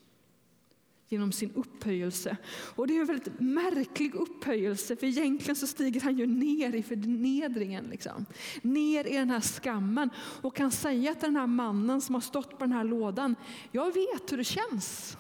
genom 1.08 1.32
sin 1.32 1.52
upphöjelse. 1.54 2.36
Och 2.74 2.86
det 2.86 2.96
är 2.96 3.00
en 3.00 3.06
väldigt 3.06 3.40
märklig 3.40 4.14
upphöjelse, 4.14 4.96
för 4.96 5.06
egentligen 5.06 5.56
så 5.56 5.66
stiger 5.66 6.00
han 6.00 6.18
ju 6.18 6.26
ner 6.26 6.74
i 6.74 6.82
förnedringen. 6.82 7.84
Liksom. 7.84 8.26
Ner 8.62 9.06
i 9.06 9.16
den 9.16 9.30
här 9.30 9.40
skammen 9.40 10.10
och 10.42 10.56
kan 10.56 10.70
säga 10.70 11.14
till 11.14 11.22
den 11.22 11.36
här 11.36 11.46
mannen 11.46 12.00
som 12.00 12.14
har 12.14 12.22
stått 12.22 12.50
på 12.50 12.58
den 12.58 12.72
här 12.72 12.84
lådan, 12.84 13.36
jag 13.72 13.94
vet 13.94 14.32
hur 14.32 14.36
det 14.36 14.44
känns. 14.44 15.16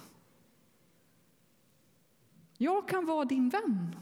Jag 2.58 2.88
kan 2.88 3.06
vara 3.06 3.24
din 3.24 3.48
vän. 3.48 3.96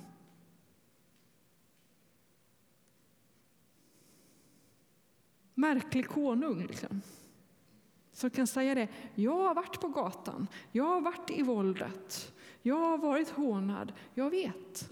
Märklig 5.55 6.09
konung. 6.09 6.66
Liksom 6.66 7.03
som 8.16 8.31
kan 8.31 8.46
säga 8.46 8.74
det. 8.74 8.88
Jag 9.14 9.38
har 9.38 9.55
varit 9.55 9.81
på 9.81 9.88
gatan, 9.88 10.46
jag 10.72 10.85
har 10.85 11.00
varit 11.00 11.31
i 11.31 11.42
våldet, 11.42 12.35
jag 12.62 12.76
har 12.76 12.98
varit 12.98 13.31
hånad, 13.31 13.92
jag 14.14 14.31
vet. 14.31 14.90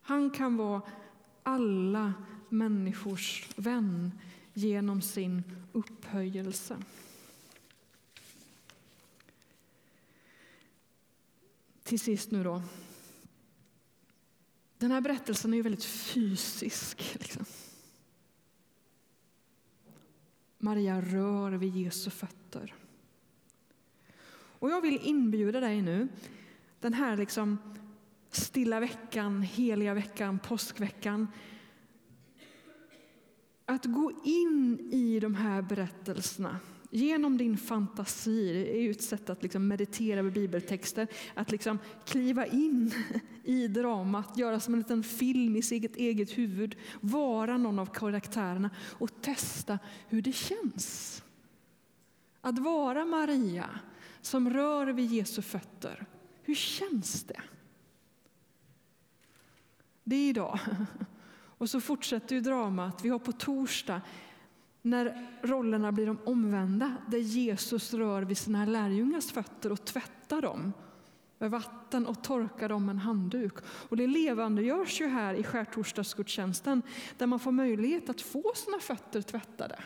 Han 0.00 0.30
kan 0.30 0.56
vara 0.56 0.82
alla 1.42 2.14
människors 2.48 3.48
vän 3.56 4.18
genom 4.52 5.02
sin 5.02 5.42
upphöjelse. 5.72 6.76
Till 11.82 12.00
sist 12.00 12.30
nu 12.30 12.44
då. 12.44 12.62
Den 14.78 14.90
här 14.90 15.00
berättelsen 15.00 15.52
är 15.52 15.56
ju 15.56 15.62
väldigt 15.62 15.84
fysisk. 15.84 17.16
Liksom. 17.20 17.44
Maria 20.58 21.00
rör 21.00 21.52
vid 21.52 21.76
Jesu 21.76 22.10
fötter. 22.10 22.74
Och 24.58 24.70
jag 24.70 24.80
vill 24.80 25.00
inbjuda 25.02 25.60
dig 25.60 25.82
nu, 25.82 26.08
den 26.80 26.94
här 26.94 27.16
liksom 27.16 27.58
stilla 28.30 28.80
veckan, 28.80 29.42
heliga 29.42 29.94
veckan, 29.94 30.38
påskveckan, 30.38 31.28
att 33.64 33.84
gå 33.84 34.12
in 34.24 34.80
i 34.92 35.20
de 35.20 35.34
här 35.34 35.62
berättelserna 35.62 36.60
genom 36.96 37.36
din 37.36 37.56
fantasi. 37.56 38.52
Det 38.52 38.76
är 38.76 38.82
ju 38.82 38.90
ett 38.90 39.02
sätt 39.02 39.30
att 39.30 39.42
liksom 39.42 39.68
meditera 39.68 40.22
med 40.22 40.32
bibeltexter, 40.32 41.08
att 41.34 41.50
liksom 41.50 41.78
kliva 42.04 42.46
in 42.46 42.92
i 43.44 43.68
dramat, 43.68 44.38
göra 44.38 44.60
som 44.60 44.74
en 44.74 44.80
liten 44.80 45.02
film 45.02 45.56
i 45.56 45.62
sitt 45.62 45.96
eget 45.96 46.38
huvud, 46.38 46.76
vara 47.00 47.56
någon 47.56 47.78
av 47.78 47.86
karaktärerna 47.86 48.70
och 48.78 49.22
testa 49.22 49.78
hur 50.08 50.22
det 50.22 50.32
känns. 50.32 51.22
Att 52.40 52.58
vara 52.58 53.04
Maria 53.04 53.70
som 54.20 54.50
rör 54.50 54.86
vid 54.86 55.12
Jesu 55.12 55.42
fötter. 55.42 56.06
Hur 56.42 56.54
känns 56.54 57.24
det? 57.24 57.40
Det 60.04 60.16
är 60.16 60.28
idag. 60.28 60.58
Och 61.58 61.70
så 61.70 61.80
fortsätter 61.80 62.34
ju 62.34 62.40
dramat. 62.40 63.04
Vi 63.04 63.08
har 63.08 63.18
på 63.18 63.32
torsdag 63.32 64.00
när 64.86 65.28
rollerna 65.42 65.92
blir 65.92 66.06
de 66.06 66.18
omvända, 66.24 66.96
där 67.06 67.18
Jesus 67.18 67.94
rör 67.94 68.22
vid 68.22 68.38
sina 68.38 68.64
lärjungars 68.64 69.32
fötter 69.32 69.72
och 69.72 69.84
tvättar 69.84 70.42
dem 70.42 70.72
med 71.38 71.50
vatten 71.50 72.06
och 72.06 72.22
torkar 72.22 72.68
dem 72.68 72.86
med 72.86 72.92
en 72.92 72.98
handduk. 72.98 73.54
Och 73.88 73.96
det 73.96 74.06
levandegörs 74.06 75.00
ju 75.00 75.06
här 75.06 75.34
i 75.34 75.42
skärtorsdagsgudstjänsten 75.42 76.82
där 77.18 77.26
man 77.26 77.38
får 77.38 77.52
möjlighet 77.52 78.08
att 78.08 78.20
få 78.20 78.52
sina 78.54 78.78
fötter 78.78 79.22
tvättade. 79.22 79.78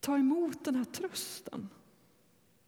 Ta 0.00 0.18
emot 0.18 0.64
den 0.64 0.74
här 0.74 0.84
trösten. 0.84 1.68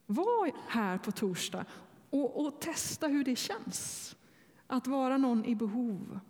Var 0.06 0.52
här 0.68 0.98
på 0.98 1.12
torsdag 1.12 1.64
och, 2.10 2.46
och 2.46 2.60
testa 2.60 3.08
hur 3.08 3.24
det 3.24 3.36
känns 3.36 4.16
att 4.66 4.86
vara 4.86 5.16
någon 5.16 5.44
i 5.44 5.54
behov 5.54 6.20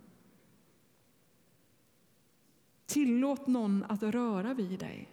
Tillåt 2.86 3.46
någon 3.46 3.84
att 3.88 4.02
röra 4.02 4.54
vid 4.54 4.78
dig. 4.78 5.12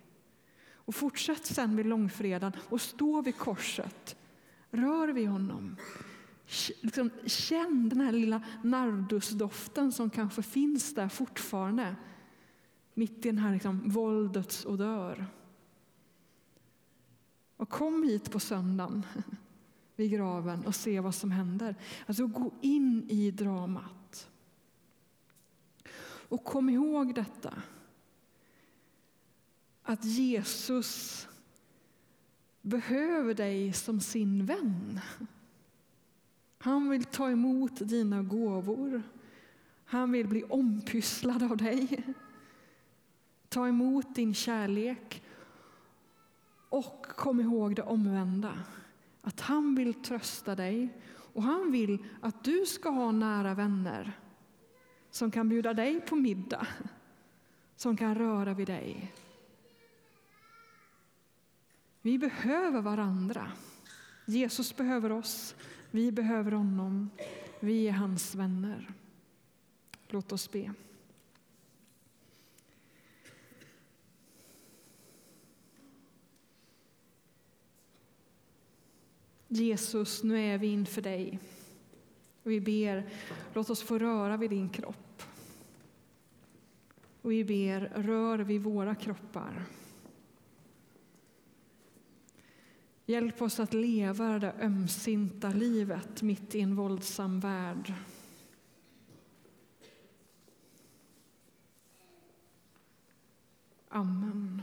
Och 0.85 0.95
fortsätt 0.95 1.45
sen 1.45 1.75
vid 1.75 1.85
långfredagen 1.85 2.59
och 2.69 2.81
stå 2.81 3.21
vid 3.21 3.37
korset. 3.37 4.15
Rör 4.71 5.07
vid 5.07 5.27
honom. 5.27 5.75
Liksom, 6.81 7.09
känn 7.25 7.89
den 7.89 8.01
här 8.01 8.11
lilla 8.11 8.41
nardusdoften 8.63 9.91
som 9.91 10.09
kanske 10.09 10.41
finns 10.43 10.95
där 10.95 11.09
fortfarande. 11.09 11.95
Mitt 12.93 13.25
i 13.25 13.29
den 13.29 13.37
här 13.37 13.53
liksom, 13.53 13.89
våldets 13.89 14.65
odör. 14.65 15.25
Och 17.57 17.69
kom 17.69 18.03
hit 18.03 18.31
på 18.31 18.39
söndagen 18.39 19.05
vid 19.95 20.11
graven 20.11 20.65
och 20.65 20.75
se 20.75 20.99
vad 20.99 21.15
som 21.15 21.31
händer. 21.31 21.75
Alltså 22.05 22.27
gå 22.27 22.51
in 22.61 23.05
i 23.09 23.31
dramat. 23.31 24.02
Och 26.33 26.43
kom 26.43 26.69
ihåg 26.69 27.15
detta. 27.15 27.53
Att 29.83 30.03
Jesus 30.05 31.27
behöver 32.61 33.33
dig 33.33 33.73
som 33.73 33.99
sin 33.99 34.45
vän. 34.45 34.99
Han 36.57 36.89
vill 36.89 37.05
ta 37.05 37.29
emot 37.29 37.89
dina 37.89 38.23
gåvor. 38.23 39.03
Han 39.85 40.11
vill 40.11 40.27
bli 40.27 40.43
ompysslad 40.43 41.43
av 41.43 41.57
dig. 41.57 42.03
Ta 43.49 43.67
emot 43.67 44.15
din 44.15 44.33
kärlek. 44.33 45.23
Och 46.69 47.05
kom 47.05 47.41
ihåg 47.41 47.75
det 47.75 47.83
omvända. 47.83 48.59
Att 49.21 49.41
han 49.41 49.75
vill 49.75 49.93
trösta 49.93 50.55
dig 50.55 50.89
och 51.33 51.43
han 51.43 51.71
vill 51.71 52.05
att 52.21 52.43
du 52.43 52.65
ska 52.65 52.89
ha 52.89 53.11
nära 53.11 53.53
vänner 53.53 54.22
som 55.13 55.31
kan 55.31 55.49
bjuda 55.49 55.73
dig 55.73 56.01
på 56.01 56.15
middag, 56.15 56.67
som 57.75 57.97
kan 57.97 58.15
röra 58.15 58.53
vid 58.53 58.67
dig. 58.67 59.13
Vi 62.01 62.17
behöver 62.17 62.81
varandra. 62.81 63.51
Jesus 64.25 64.75
behöver 64.75 65.11
oss, 65.11 65.55
vi 65.91 66.11
behöver 66.11 66.51
honom. 66.51 67.09
Vi 67.59 67.87
är 67.87 67.91
hans 67.91 68.35
vänner. 68.35 68.93
Låt 70.07 70.31
oss 70.31 70.51
be. 70.51 70.73
Jesus, 79.47 80.23
nu 80.23 80.39
är 80.39 80.57
vi 80.57 80.67
inför 80.67 81.01
dig. 81.01 81.39
Vi 82.43 82.61
ber, 82.61 83.09
låt 83.53 83.69
oss 83.69 83.83
få 83.83 83.97
röra 83.97 84.37
vid 84.37 84.49
din 84.49 84.69
kropp. 84.69 85.02
Och 87.23 87.31
vi 87.31 87.43
ber, 87.43 87.91
rör 87.95 88.39
vid 88.39 88.61
våra 88.61 88.95
kroppar. 88.95 89.65
Hjälp 93.05 93.41
oss 93.41 93.59
att 93.59 93.73
leva 93.73 94.39
det 94.39 94.53
ömsinta 94.61 95.49
livet 95.49 96.21
mitt 96.21 96.55
i 96.55 96.61
en 96.61 96.75
våldsam 96.75 97.39
värld. 97.39 97.93
Amen. 103.89 104.61